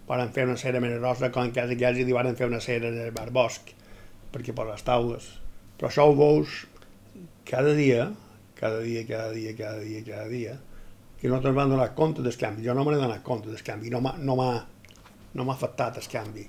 [0.08, 3.14] van fer una cera més grossa, com que hi van fer una cera en el
[3.16, 3.72] bar bosc,
[4.32, 5.30] perquè per les taules.
[5.78, 6.66] Però això ho veus
[7.48, 8.10] cada dia,
[8.60, 10.58] cada dia, cada dia, cada dia, cada dia,
[11.20, 12.66] que no te'n van donar compte del canvi.
[12.66, 14.36] Jo no me n'he donat compte del canvi, no m'ha no
[15.34, 16.46] no afectat el canvi.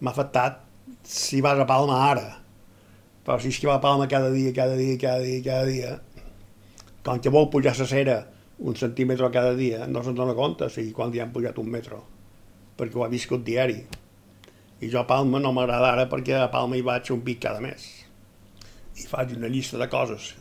[0.00, 0.62] M'ha afectat
[1.04, 2.28] si vas a Palma ara,
[3.24, 5.90] però si és que va a Palma cada dia, cada dia, cada dia, cada dia,
[7.04, 8.18] quan que vol pujar la cera
[8.60, 12.02] un centímetre cada dia, no se'n dona compte si quan ja han pujat un metro,
[12.76, 13.80] perquè ho ha viscut diari.
[14.80, 17.60] I jo a Palma no m'agrada ara perquè a Palma hi vaig un pic cada
[17.60, 17.88] mes.
[18.96, 20.34] I faig una llista de coses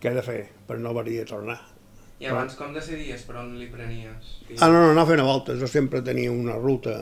[0.00, 1.75] que he de fer per no haver de tornar.
[2.18, 4.30] I abans com decidies per on li prenies?
[4.56, 5.58] Ah, no, no, no fent voltes.
[5.60, 6.96] Jo sempre tenia una ruta,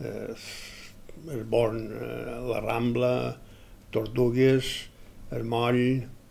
[0.00, 0.32] eh,
[1.34, 3.12] el Born, eh, la Rambla,
[3.92, 4.72] Tortugues,
[5.36, 5.82] el moll,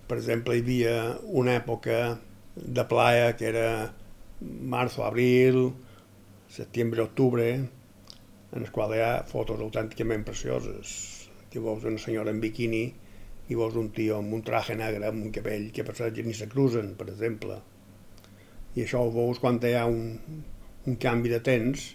[0.10, 0.95] per exemple, hi havia
[1.41, 2.18] una època
[2.56, 3.68] de playa que era
[4.41, 5.62] març o abril,
[6.52, 7.47] setembre, octubre,
[8.52, 10.95] en el qual hi ha fotos autènticament precioses.
[11.54, 12.84] Que veus una senyora en biquini
[13.52, 15.95] i veus un tio amb un traje negre, amb un cabell que per
[16.26, 17.62] ni se cruzen, per exemple.
[18.76, 20.15] I això ho veus quan hi ha un,
[20.88, 21.91] un canvi de temps,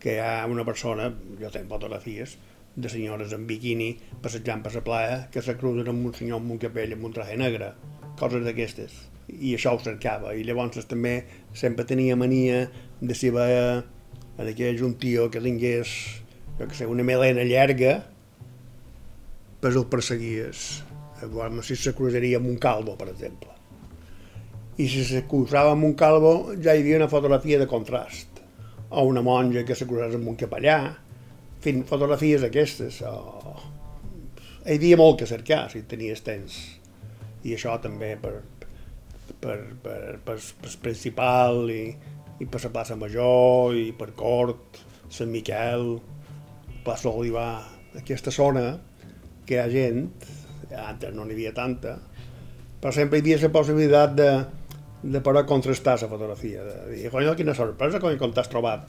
[0.00, 1.10] que hi ha una persona,
[1.40, 2.38] jo tenc fotografies,
[2.76, 3.90] de senyores en biquini
[4.22, 7.14] passejant per la playa que se cruzen amb un senyor amb un capell amb un
[7.16, 7.72] traje negre,
[8.20, 8.94] coses d'aquestes.
[9.30, 10.34] I això ho cercava.
[10.34, 11.14] I llavors també
[11.54, 12.64] sempre tenia mania
[13.00, 13.82] de si veia
[14.38, 15.92] en aquell un tio que tingués,
[16.58, 18.00] jo que sé, una melena llarga,
[19.60, 20.82] pues el perseguies.
[21.20, 23.49] Llavors, si se cruzaria amb un calvo, per exemple.
[24.80, 28.38] I si se cruzava amb un calvo, ja hi havia una fotografia de contrast.
[28.90, 30.78] O una monja que se cruzava amb un capellà,
[31.60, 33.02] fent fotografies aquestes.
[33.04, 33.52] O...
[34.64, 36.56] Hi havia molt que cercar, si tenies temps.
[37.44, 38.38] I això també per,
[39.40, 41.82] per, per, per, per principal i,
[42.40, 45.98] i per la plaça Major i per Cort, Sant Miquel,
[46.86, 47.66] plaça Olivar,
[47.98, 48.78] aquesta zona
[49.46, 50.06] que hi ha gent,
[50.70, 51.96] antes no n'hi havia tanta,
[52.80, 54.30] però sempre hi havia la possibilitat de,
[55.02, 58.88] de poder contrastar la fotografia, de dir, cony, quina sorpresa, cony, com t'has trobat.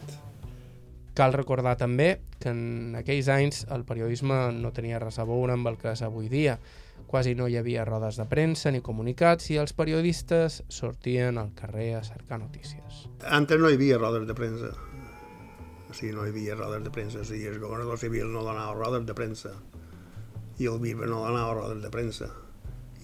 [1.15, 5.67] Cal recordar també que en aquells anys el periodisme no tenia res a veure amb
[5.67, 6.57] el que és avui dia.
[7.11, 11.89] Quasi no hi havia rodes de premsa ni comunicats i els periodistes sortien al carrer
[11.97, 13.05] a cercar notícies.
[13.27, 14.71] Antes no hi havia rodes de premsa.
[15.91, 17.25] O sigui, no hi havia rodes de premsa.
[17.25, 19.51] O sigui, el governador civil no donava rodes de premsa
[20.61, 22.31] i el BIRBA no donava rodes de premsa.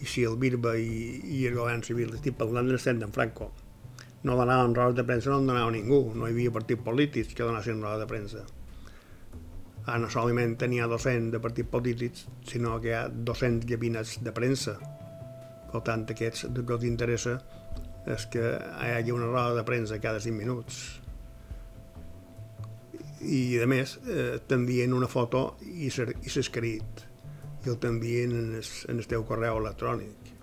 [0.02, 0.92] I si el BIRBA i,
[1.40, 3.52] i el govern civil, estic parlant de l'estat d'en Franco,
[4.24, 6.02] no donaven rodes de premsa, no en donava ningú.
[6.16, 8.44] No hi havia partits polítics que donessin rodes de premsa.
[9.88, 14.34] Ah, no solament tenia 200 de partits polítics, sinó que hi ha 200 gabinets de
[14.36, 14.76] premsa.
[15.72, 17.38] Per tant, aquests el que els interessa
[18.08, 20.82] és que hi hagi una roda de premsa cada 5 minuts.
[23.22, 27.07] I, a més, eh, t'envien una foto i s'escrit
[27.68, 30.34] i el t'envien en, el, en el teu correu electrònic.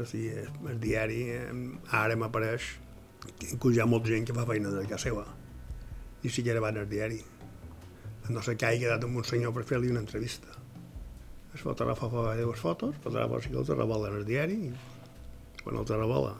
[0.00, 0.30] O sigui,
[0.70, 1.20] el diari
[1.96, 2.70] ara m'apareix
[3.50, 5.26] inclús hi ha molta gent que fa feina de casa seva.
[6.24, 7.20] I si ja van al diari.
[8.30, 10.52] No sé què hagi quedat amb un senyor per fer-li una entrevista.
[11.54, 14.70] Es fotògrafa fa dues fotos fotògrafa si els revola en el diari i
[15.64, 16.36] quan els revola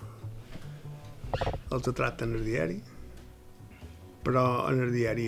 [1.75, 2.79] els tracten en el diari.
[4.25, 5.27] Però en el diari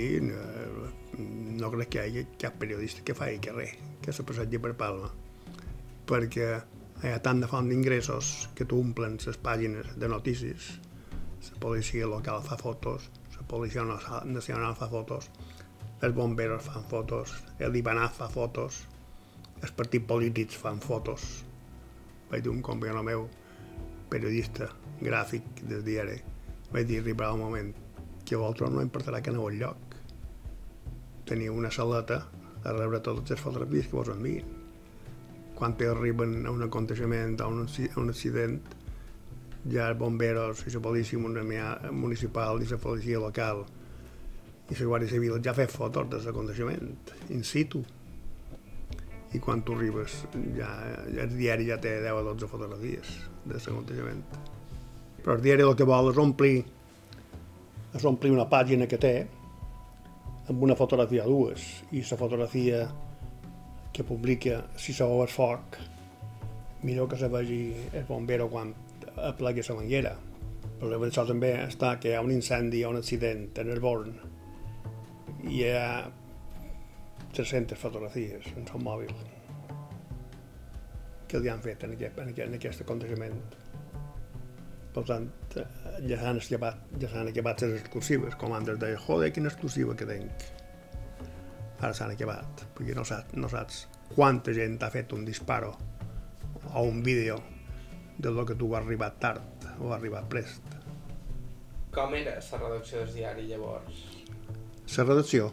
[1.19, 5.11] no, crec que hi hagi cap periodista que faci res que se passegi per Palma
[6.09, 6.47] perquè
[7.03, 10.69] hi ha tant de font d'ingressos que tu omplen les pàgines de notícies.
[11.51, 15.31] La policia local fa fotos la policia nacional fa fotos
[16.03, 18.83] els bomberos fan fotos el Ibanaz fa fotos
[19.63, 21.45] els partits polítics fan fotos.
[22.31, 23.29] Vaig dir un company meu
[24.11, 24.69] periodista
[25.01, 26.19] gràfic del diari
[26.73, 27.73] vaig dir arribarà un moment
[28.25, 29.92] que vosaltres no importarà que aneu al lloc
[31.29, 32.23] teniu una saleta
[32.65, 34.47] a rebre totes les fotografies que vos envien.
[35.59, 38.61] Quan arriben a un aconteixement, a un, a un accident,
[39.71, 43.65] ja els bomberos i la policia municipal i la policia local
[44.71, 47.83] i la Guàrdia Civil ja fa fotos de l'aconteixement, in situ.
[49.33, 50.25] I quan tu arribes,
[50.57, 50.69] ja,
[51.09, 53.13] ja el diari ja té 10 o 12 fotografies
[53.45, 54.25] de l'aconteixement.
[55.23, 56.65] Però el diari el que vol és omplir,
[57.95, 59.15] és omplir una pàgina que té
[60.51, 62.83] amb una fotografia dues i la fotografia
[63.93, 65.79] que publica si se veu el foc
[66.83, 67.63] millor que se vegi
[67.93, 68.73] el bombero quan
[69.29, 70.15] aplegui la manguera.
[70.81, 74.17] Però això també està que hi ha un incendi o un accident en el born
[75.45, 76.11] i hi ha
[77.37, 79.15] 300 fotografies en el mòbil
[81.29, 83.39] que li han fet en aquest, en aquest, en aquest aconteixement.
[84.93, 89.51] Per tant, ja s'han acabat, ja s'han acabat les exclusives, com antes deia, joder, quina
[89.53, 90.47] exclusiva que tinc.
[91.81, 95.73] Ara s'han acabat, perquè no saps, no saps quanta gent ha fet un disparo
[96.75, 97.41] o un vídeo
[98.19, 100.79] de lo que tu has arribat tard o has arribat prest.
[101.93, 104.07] Com era la redacció del diari llavors?
[104.97, 105.53] La redacció?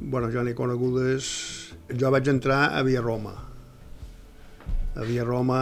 [0.00, 1.76] bueno, jo n'he conegudes...
[1.90, 3.32] Jo vaig entrar a Via Roma,
[4.94, 5.58] a Via Roma,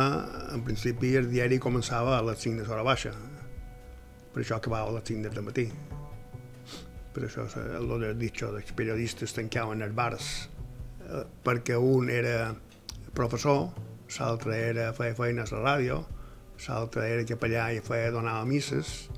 [0.53, 3.15] en principi, el diari començava a les 5 de l'hora baixa.
[4.39, 5.65] Per això acabava a les 5 del matí.
[7.11, 7.43] Per això
[7.75, 10.29] el que dit dels periodistes tancaven els bars
[11.03, 12.53] eh, perquè un era
[13.19, 13.73] professor,
[14.15, 15.97] l'altre era feia feina a la ràdio,
[16.69, 19.09] l'altre era capellà i feia donava misses,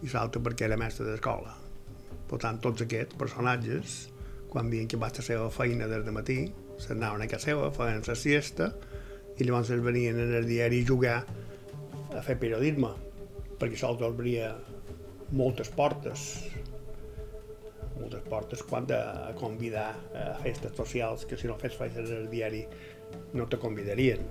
[0.00, 1.52] i l'altre perquè era mestre d'escola.
[2.32, 3.98] Per tant, tots aquests personatges,
[4.48, 6.38] quan havien acabat la seva feina des de matí,
[6.80, 8.72] s'anaven a casa seva, feien la siesta,
[9.36, 11.20] i llavors es venien en el diari a jugar
[12.16, 12.96] a fer periodisme,
[13.60, 14.54] perquè això els obria
[15.32, 16.26] moltes portes,
[18.00, 18.98] moltes portes quan de
[19.38, 22.64] convidar a festes socials que si no fes festes en el diari
[23.34, 24.24] no te convidarien.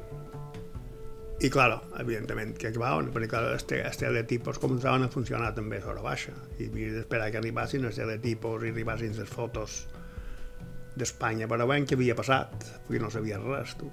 [1.40, 5.78] I, claro, evidentment que acabaven, perquè clar, els, te, els teletipos començaven a funcionar també
[5.80, 9.86] a sobre baixa, i havia d'esperar que arribassin els teletipos i arribassin les fotos
[11.00, 13.88] d'Espanya, però veient què havia passat, perquè no sabia res, tu.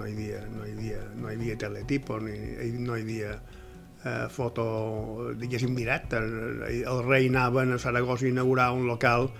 [0.00, 2.38] No hi havia, no hi havia, no hi havia teletipos, ni,
[2.80, 3.36] no hi havia
[4.04, 6.20] eh, foto, diguéssim, directa.
[6.20, 9.30] El, el rei anava a Saragossa a inaugurar un local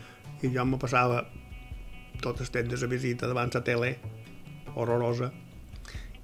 [0.42, 1.24] i jo me passava
[2.20, 3.94] tot el temps de la visita davant la tele,
[4.74, 5.30] horrorosa,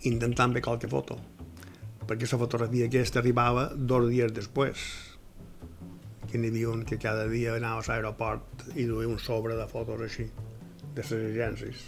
[0.09, 1.19] intentant fer qualque foto,
[2.07, 4.87] perquè la fotografia aquesta arribava dos dies després,
[6.31, 9.67] que n'hi havia un que cada dia anava a l'aeroport i duia un sobre de
[9.69, 10.29] fotos així,
[10.95, 11.85] de les agències,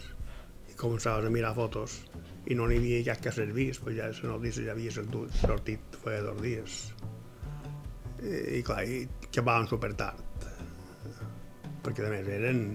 [0.70, 2.00] i començaves a mirar fotos
[2.50, 6.00] i no n'hi havia cap que servís, perquè ja la notícia ja havia sortit, sortit
[6.02, 6.80] feia dos dies.
[8.22, 10.48] I, i clar, i que van super tard,
[11.82, 12.66] perquè a més eren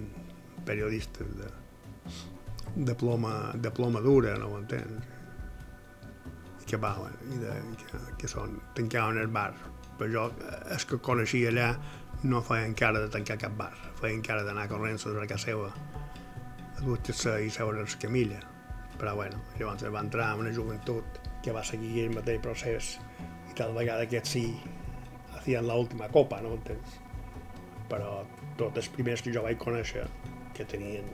[0.68, 1.52] periodistes de,
[2.88, 5.14] de ploma, de ploma dura, no ho entens?
[6.68, 9.54] que van, i de, que, que són, tancaven el bar.
[9.98, 10.24] Però jo,
[10.74, 11.70] els que coneixia allà,
[12.28, 15.72] no feien cara de tancar cap bar, feien cara d'anar corrent sobre casa seva,
[16.76, 18.42] a dutxar-se i seure a camilla.
[18.98, 22.96] Però bueno, llavors va entrar en una joventut que va seguir el mateix procés
[23.50, 24.44] i tal vegada aquests sí
[25.38, 26.98] hacien l'última copa, no entens?
[27.88, 28.22] Però
[28.58, 30.04] tots els primers que jo vaig conèixer,
[30.56, 31.06] que tenien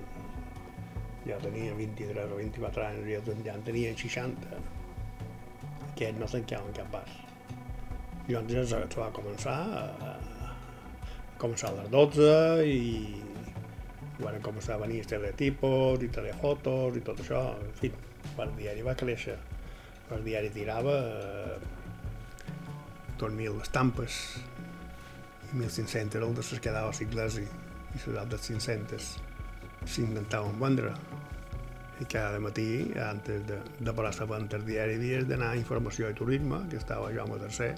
[1.25, 4.65] ja tenia 23 o 24 anys, ja, ja en tenien 60,
[5.97, 7.21] que no se'n quedava en cap pas.
[8.29, 10.13] Llavors es va començar a, a
[11.41, 12.29] començar a les 12
[12.69, 12.79] i,
[13.21, 13.24] i
[14.21, 17.43] van començar a venir teletipos i telefotos i tot això.
[17.59, 17.91] En fi,
[18.45, 19.37] el diari va créixer.
[20.15, 21.59] El diari tirava eh,
[23.19, 24.21] 2.000 estampes
[25.55, 27.47] i 1.500 eren les que quedava a l'església
[27.95, 29.11] i les altres 500
[29.87, 30.95] s'intentaven vendre
[32.01, 36.15] i cada matí, antes de, de parar la el diari, havies d'anar a Informació i
[36.15, 37.75] Turisme, que estava el tercer,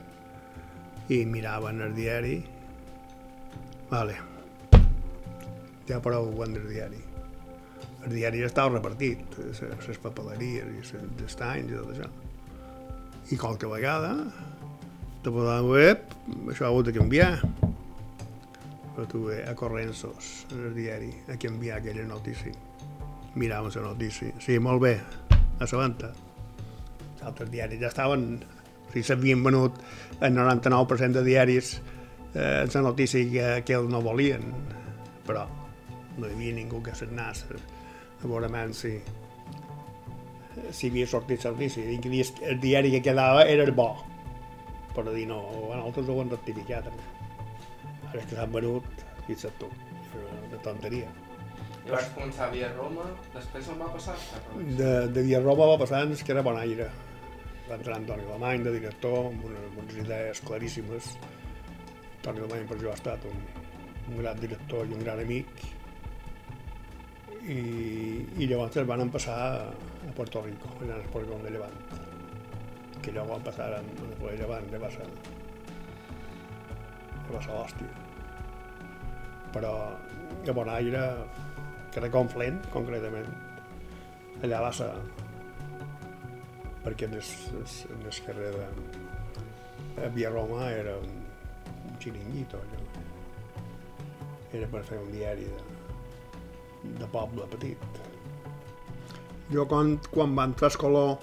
[1.09, 2.39] i miraven el diari.
[3.91, 4.36] Vale.
[5.89, 7.03] Ja prou vendre el diari.
[8.07, 12.11] El diari ja estava repartit, les papeleries i els estanys i tot això.
[13.35, 14.13] I qualque vegada,
[15.25, 16.07] de posar web,
[16.53, 17.33] això ha hagut de canviar.
[18.95, 22.55] Però tuve a Corrensos, en el diari, a canviar aquella notícia
[23.37, 24.33] miràvem la notícia.
[24.41, 24.95] Sí, molt bé,
[25.61, 26.13] a la venta.
[27.13, 28.29] Els altres diaris ja estaven...
[28.87, 29.77] O sigui, s'havien venut
[30.25, 31.75] el 99% de diaris
[32.35, 34.45] eh, la notícia que, que ells no volien,
[35.27, 35.43] però
[36.17, 38.95] no hi havia ningú que s'anés a veure si,
[40.71, 41.85] si havia sortit la notícia.
[41.85, 43.91] El diari que quedava era el bo,
[44.95, 45.43] però dir no,
[45.75, 46.91] nosaltres ho hem rectificat.
[48.07, 49.71] Ara que s'han venut, fixa't tu,
[50.51, 51.11] de tonteria.
[51.87, 53.05] I vas començar a Via Roma,
[53.35, 54.17] després on va passar?
[54.57, 56.89] De, de Via Roma va passar que era Bonaire.
[57.69, 61.13] Va entrar Antoni Alemany de director, amb, una, amb unes idees claríssimes.
[62.17, 63.39] Antoni Alemany per jo ha estat un,
[64.09, 65.63] un gran director i un gran amic.
[67.47, 67.59] I,
[68.43, 71.77] i llavors van passar a Puerto Rico, allà al Polígon de Llevant.
[73.03, 75.07] Que allò van passar en el Polígon de Llevant, que va ser,
[77.27, 77.93] que va ser l'hòstia.
[79.55, 79.75] Però
[80.47, 81.05] a Bonaire
[81.93, 83.31] que era Conflent, concretament.
[84.45, 84.91] Allà va ser
[86.85, 88.67] perquè en el carrer de
[90.05, 91.15] a Via Roma era un,
[91.89, 92.83] un xiringuito allò.
[94.53, 95.76] Era per fer un diari de,
[97.01, 98.03] de poble petit.
[99.53, 101.19] Jo quan, quan va entrar Escoló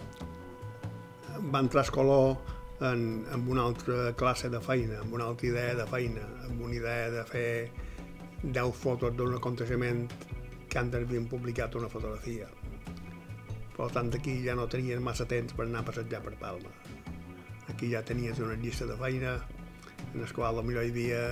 [1.51, 2.37] va entrar Escoló
[2.81, 6.75] en, en una altra classe de feina, amb una altra idea de feina, amb una
[6.75, 7.71] idea de fer
[8.43, 10.05] 10 fotos d'un aconteixement
[10.69, 12.47] que antes havien publicat una fotografia.
[13.73, 16.71] Per tant, aquí ja no tenien massa temps per anar a passejar per Palma.
[17.71, 19.37] Aquí ja tenies una llista de feina
[20.13, 21.23] en la qual potser hi havia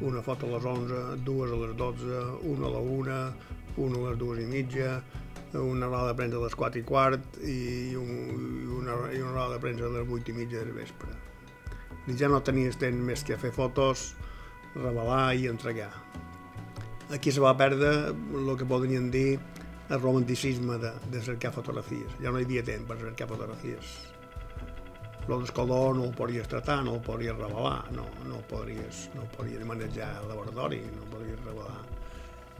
[0.00, 2.18] una foto a les 11, dues a les 12,
[2.52, 3.18] una a la 1,
[3.78, 4.98] una a les dues i mitja,
[5.58, 7.58] una roda de premsa a les 4 i quart i,
[7.96, 11.14] un, i, una, i una roda de premsa a les 8 i mitja del vespre.
[12.08, 14.10] I ja no tenies temps més que fer fotos,
[14.76, 15.92] revelar i entregar
[17.10, 19.38] aquí se va perdre el que podrien dir
[19.88, 22.12] el romanticisme de, de cercar fotografies.
[22.20, 23.94] Ja no hi havia temps per cercar fotografies.
[25.28, 29.64] El d'escolor no ho podies tratar, no ho podies revelar, no, no, podries, no podries
[29.68, 31.97] manejar al laboratori, no podries revelar.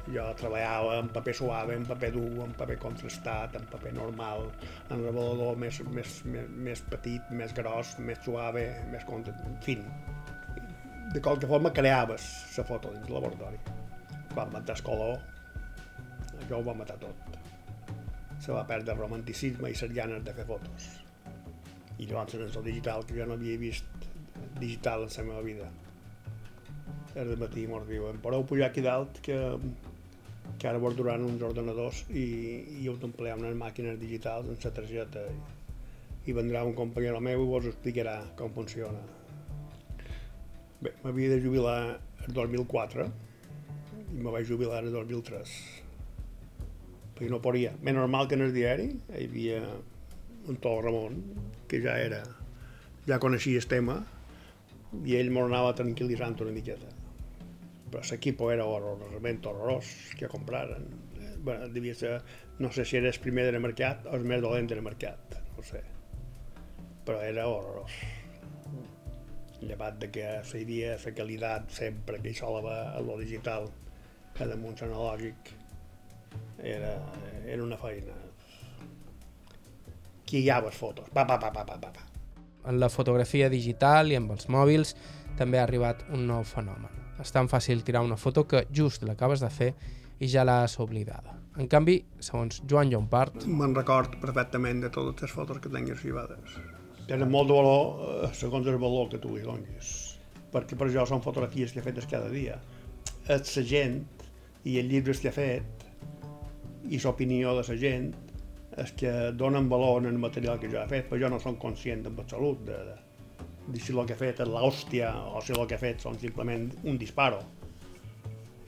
[0.09, 4.47] Jo treballava en paper suave, en paper dur, en paper contrastat, en paper normal,
[4.89, 9.37] en revelador més, més, més, més petit, més gros, més suave, més contra...
[9.45, 9.77] En fi,
[11.13, 12.25] de qualque forma creaves
[12.57, 13.61] la foto dins el laboratori
[14.37, 15.15] van matar Escoló,
[16.39, 17.37] això ho va matar tot.
[18.39, 20.85] se va perdre el romanticisme i les ganes de fer fotos.
[21.99, 24.07] I llavors en el digital, que jo no havia vist
[24.61, 25.71] digital en la meva vida.
[27.17, 29.39] Era de matí mos diuen, podeu pujar aquí dalt que,
[30.59, 32.25] que ara vos duran uns ordenadors i,
[32.81, 35.39] i heu d'emplear unes màquines digitals en la targeta i,
[36.31, 39.03] i vendrà un companyero meu i vos explicarà com funciona.
[40.81, 41.81] Bé, m'havia de jubilar
[42.27, 43.11] el 2004
[44.15, 45.59] i me vaig jubilar el 2003
[47.19, 47.73] perquè no podia.
[47.83, 49.63] Més normal que en el diari hi havia
[50.49, 51.19] un Tol Ramon,
[51.69, 52.23] que ja era,
[53.09, 53.99] ja coneixia el tema,
[55.05, 56.98] i ell m'ho anava tranquil·litzant una miqueta.
[57.89, 60.89] Però l'equip era horrorosament horrorós que compraren.
[61.19, 62.19] Eh, bueno, devia ser,
[62.59, 65.65] no sé si era el primer del mercat o el més dolent del mercat, no
[65.65, 65.83] sé.
[67.07, 67.95] Però era horrorós.
[69.61, 73.71] Llevat de que hi havia la qualitat sempre que hi solava a lo digital,
[74.39, 75.51] a damunt analògic,
[76.63, 76.93] era,
[77.47, 78.15] era una feina.
[80.29, 82.07] Quillava fotos, pa, pa, pa, pa, pa, pa.
[82.69, 84.95] En la fotografia digital i amb els mòbils
[85.39, 87.08] també ha arribat un nou fenomen.
[87.19, 89.73] És tan fàcil tirar una foto que just l'acabes de fer
[90.19, 91.35] i ja l'has oblidada.
[91.59, 93.47] En canvi, segons Joan Llompart...
[93.47, 96.59] Me'n record perfectament de totes les fotos que tinc arxivades.
[97.09, 99.95] Tenen molt de valor eh, segons el valor que tu hi donis.
[100.53, 102.59] Perquè per això són fotografies que he fetes cada dia.
[103.27, 103.99] És la gent
[104.69, 105.87] i els llibres que he fet
[106.89, 108.09] i l'opinió de la gent
[108.79, 111.59] és que donen valor en el material que jo he fet, però jo no som
[111.59, 113.08] conscient en absolut de, de, de
[113.77, 116.69] si el que he fet és l'hòstia o si el que he fet són simplement
[116.85, 117.43] un disparo.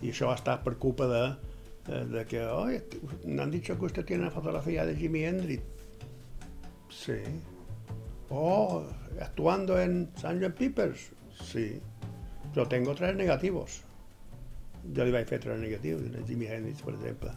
[0.00, 1.22] I això ha estat per culpa de,
[1.86, 2.82] de, de que, oye,
[3.36, 5.62] han dit que usted tiene una fotografía de Jimi Hendrix.
[6.90, 7.20] Sí.
[8.30, 8.84] Oh,
[9.20, 10.52] actuando en Sgt.
[10.58, 11.10] Peppers.
[11.44, 11.80] Sí.
[12.52, 13.82] Pero tengo tres negativos.
[14.96, 17.32] Jo li vaig fer tres negatius, de Jimi Hendrix, per exemple.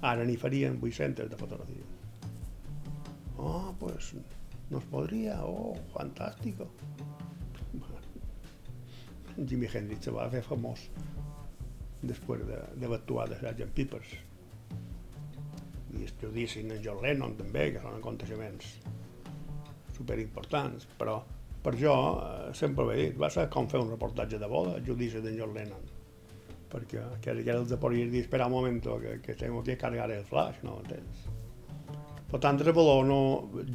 [0.00, 1.86] Ara n'hi farien 800 de fotografia.
[3.38, 4.12] Oh, pues
[4.70, 6.68] nos podría, oh, fantástico.
[9.38, 10.88] Jimi Hendrix se va fer famós
[12.02, 13.68] després de, de actuar de Sgt.
[13.74, 14.14] Peppers.
[15.94, 18.72] I judicis en John Lennon també, que són aconteixements
[19.94, 21.20] superimportants, però
[21.62, 24.76] per jo eh, sempre ho he dit, va ser com fer un reportatge de boda,
[24.84, 25.94] judici de John Lennon
[26.68, 30.10] perquè que era els de poder dir, espera un moment, que, que tengo que cargar
[30.12, 31.24] el flash, no entens?
[32.28, 33.20] Per tant, el valor no...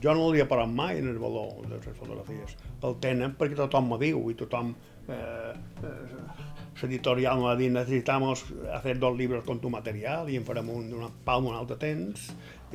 [0.01, 2.53] Jo no l'havia parat mai en el valor de les fotografies.
[2.85, 4.75] El tenen perquè tothom m'ho diu i tothom...
[5.09, 5.53] Eh,
[5.89, 6.51] eh,
[6.83, 8.41] L'editorial m'ha dit necessitamos
[8.75, 12.25] hacer dos libros con tu material i en farem un d'una palma un altre temps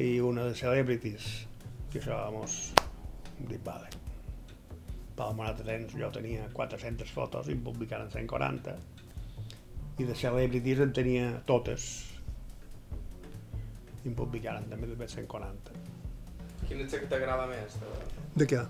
[0.00, 1.26] i una de celebrities.
[1.92, 2.54] I això, vamos,
[3.50, 3.90] dic, vale.
[5.18, 8.78] Palma un altre temps jo tenia 400 fotos i publicaren 140
[9.98, 11.90] i de celebrities en tenia totes
[14.08, 15.80] i em publicaren també de 140
[16.66, 17.90] Quin és el que t'agrada més de,
[18.42, 18.62] de què?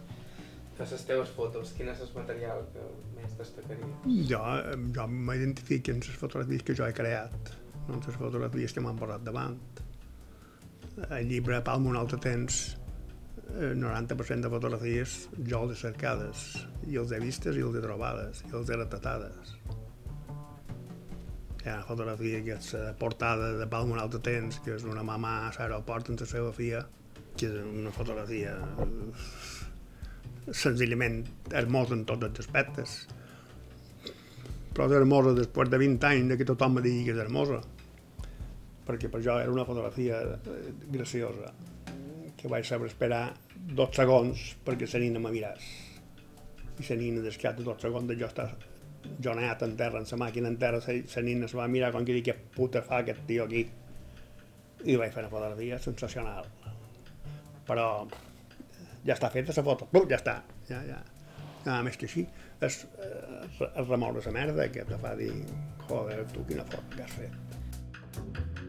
[0.78, 1.72] de les teves fotos?
[1.74, 2.84] Quin és el material que
[3.16, 3.88] més destacaria?
[4.30, 4.42] Jo,
[4.94, 7.50] jo m'identifico en les fotografies que jo he creat,
[7.88, 9.58] no en les fotografies que m'han posat davant.
[11.08, 12.60] El llibre Palma un altre temps,
[13.56, 15.18] el 90% de fotografies
[15.50, 16.46] jo les he cercades,
[16.86, 19.56] i els he vistes i els he trobades, i els he retratades
[21.68, 25.02] hi ha fotografia que és la portada de Palma un altre temps, que és una
[25.04, 26.80] mamà a l'aeroport amb la seva filla,
[27.36, 28.54] que és una fotografia
[30.60, 31.18] senzillament
[31.60, 32.94] hermosa en tots els aspectes.
[34.72, 37.60] Però és hermosa després de 20 anys de que tothom me digui que és hermosa.
[38.88, 40.22] Perquè per jo era una fotografia
[40.94, 41.52] graciosa,
[42.38, 43.26] que vaig saber esperar
[43.76, 45.68] dos segons perquè la nina me miràs.
[46.78, 48.48] I la nina, des que dos segons de jo estar
[49.24, 52.06] jo anat en terra, en la màquina en terra, la nina es va mirar com
[52.06, 53.66] que dir què puta fa aquest tio aquí.
[54.84, 56.46] I vaig fer una fotografia sensacional.
[57.68, 57.88] Però
[59.04, 60.40] ja està feta la foto, Bum, ja està,
[60.70, 61.02] ja, ja.
[61.64, 62.24] Nada més que així,
[62.64, 65.32] és, eh, és remoure la merda que te fa dir,
[65.88, 68.67] joder, tu quina foto que has fet.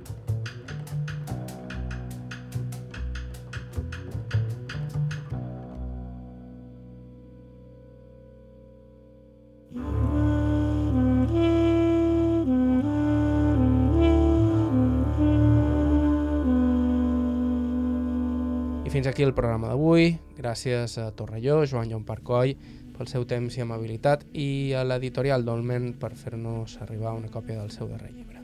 [19.20, 20.14] Aquí el programa d'avui.
[20.38, 22.54] Gràcies a Torrelló, Joan Joan Parcoll,
[22.96, 27.68] pel seu temps i amabilitat i a l'editorial Dolmen per fer-nos arribar una còpia del
[27.76, 28.40] seu darrer llibre.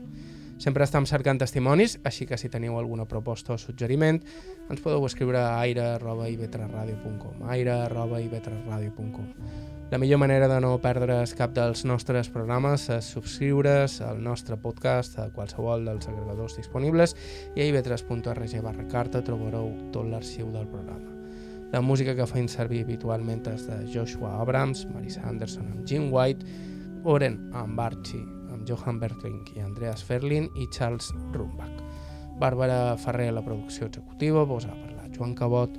[0.60, 4.20] Sempre estem cercant testimonis, així que si teniu alguna proposta o suggeriment,
[4.68, 12.26] ens podeu escriure a aire.ivetresradio.com aire.ivetresradio.com La millor manera de no perdre's cap dels nostres
[12.34, 17.14] programes és subscriure's al nostre podcast a qualsevol dels agregadors disponibles
[17.54, 21.14] i a ib3.org barra carta trobareu tot l'arxiu del programa.
[21.70, 26.42] La música que feim servir habitualment és de Joshua Abrams, Marisa Anderson amb Jim White,
[27.04, 31.78] Oren amb Archie, amb Johan Bertling i Andreas Ferlin i Charles Rumbach.
[32.42, 35.78] Bàrbara Ferrer a la producció executiva, vos ha parlat Joan Cabot,